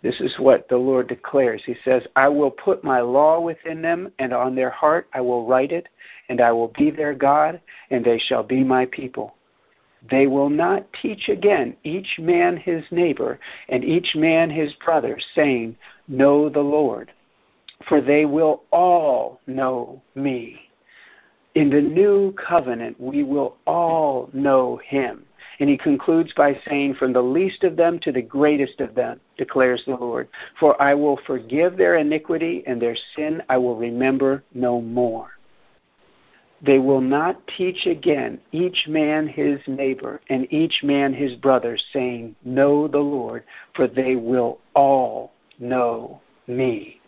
This 0.03 0.21
is 0.21 0.35
what 0.39 0.69
the 0.69 0.77
Lord 0.77 1.09
declares. 1.09 1.63
He 1.65 1.77
says, 1.85 2.03
I 2.17 2.29
will 2.29 2.51
put 2.51 2.83
my 2.83 3.01
law 3.01 3.41
within 3.41 3.83
them, 3.83 4.11
and 4.19 4.33
on 4.33 4.55
their 4.55 4.71
heart 4.71 5.09
I 5.13 5.21
will 5.21 5.47
write 5.47 5.73
it, 5.73 5.89
and 6.29 6.41
I 6.41 6.53
will 6.53 6.69
be 6.69 6.91
their 6.91 7.15
God, 7.15 7.61
and 7.91 8.05
they 8.05 8.19
shall 8.19 8.43
be 8.43 8.65
my 8.65 8.87
people. 8.87 9.35
They 10.09 10.27
will 10.27 10.49
not 10.49 10.87
teach 11.03 11.29
again 11.29 11.77
each 11.85 12.19
man 12.19 12.57
his 12.57 12.85
neighbor 12.91 13.39
and 13.69 13.85
each 13.85 14.15
man 14.17 14.49
his 14.49 14.73
brother, 14.75 15.19
saying, 15.35 15.77
Know 16.09 16.49
the 16.49 16.61
Lord, 16.61 17.13
for 17.87 18.01
they 18.01 18.25
will 18.25 18.63
all 18.71 19.41
know 19.47 20.01
me. 20.15 20.71
In 21.55 21.69
the 21.69 21.83
new 21.83 22.33
covenant, 22.33 22.99
we 22.99 23.23
will 23.23 23.57
all 23.67 24.31
know 24.33 24.81
him. 24.87 25.27
And 25.59 25.69
he 25.69 25.77
concludes 25.77 26.33
by 26.35 26.59
saying, 26.69 26.95
From 26.95 27.13
the 27.13 27.23
least 27.23 27.65
of 27.65 27.77
them 27.77 27.99
to 28.01 28.13
the 28.13 28.23
greatest 28.23 28.81
of 28.81 28.95
them, 28.95 29.21
declares 29.37 29.83
the 29.87 29.97
Lord. 29.97 30.29
For 30.59 30.81
I 30.81 30.95
will 30.95 31.19
forgive 31.27 31.77
their 31.77 31.97
iniquity, 31.97 32.63
and 32.67 32.81
their 32.81 32.97
sin 33.17 33.43
I 33.49 33.59
will 33.59 33.77
remember 33.77 34.43
no 34.55 34.81
more. 34.81 35.31
They 36.63 36.79
will 36.79 37.01
not 37.01 37.41
teach 37.57 37.87
again 37.87 38.39
each 38.53 38.87
man 38.87 39.27
his 39.27 39.61
neighbor 39.67 40.21
and 40.29 40.47
each 40.53 40.83
man 40.83 41.15
his 41.15 41.35
brother, 41.37 41.79
saying, 41.93 42.37
Know 42.45 42.87
the 42.87 42.99
Lord, 42.99 43.45
for 43.75 43.89
they 43.89 44.17
will 44.17 44.59
all 44.75 45.33
know 45.59 46.21
me. 46.47 47.01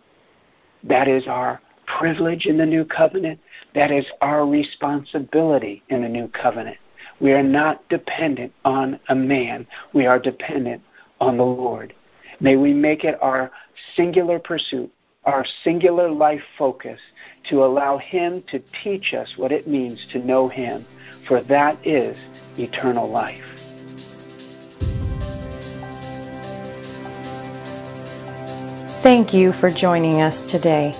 That 0.85 1.07
is 1.07 1.27
our 1.27 1.61
privilege 1.99 2.47
in 2.47 2.57
the 2.57 2.67
new 2.67 2.85
covenant. 2.85 3.41
That 3.75 3.91
is 3.91 4.07
our 4.21 4.47
responsibility 4.47 5.83
in 5.91 6.03
the 6.03 6.09
new 6.09 6.29
covenant. 6.29 6.79
We 7.21 7.33
are 7.33 7.43
not 7.43 7.89
dependent 7.89 8.53
on 8.65 9.01
a 9.09 9.15
man, 9.15 9.67
we 9.93 10.07
are 10.07 10.19
dependent 10.19 10.83
on 11.21 11.37
the 11.37 11.47
Lord. 11.47 11.95
May 12.41 12.57
we 12.57 12.73
make 12.75 13.05
it 13.05 13.19
our 13.23 13.51
singular 13.95 14.39
pursuit 14.39 14.93
our 15.25 15.45
singular 15.63 16.11
life 16.11 16.43
focus 16.59 17.01
to 17.45 17.65
allow 17.65 17.99
Him 17.99 18.43
to 18.43 18.59
teach 18.59 19.15
us 19.15 19.39
what 19.39 19.53
it 19.53 19.67
means 19.67 20.05
to 20.07 20.19
know 20.19 20.49
Him, 20.49 20.81
for 20.81 21.41
that 21.43 21.87
is 21.87 22.17
eternal 22.59 23.09
life. 23.09 23.49
Thank 29.03 29.35
you 29.35 29.53
for 29.53 29.71
joining 29.71 30.21
us 30.21 30.51
today. 30.51 30.95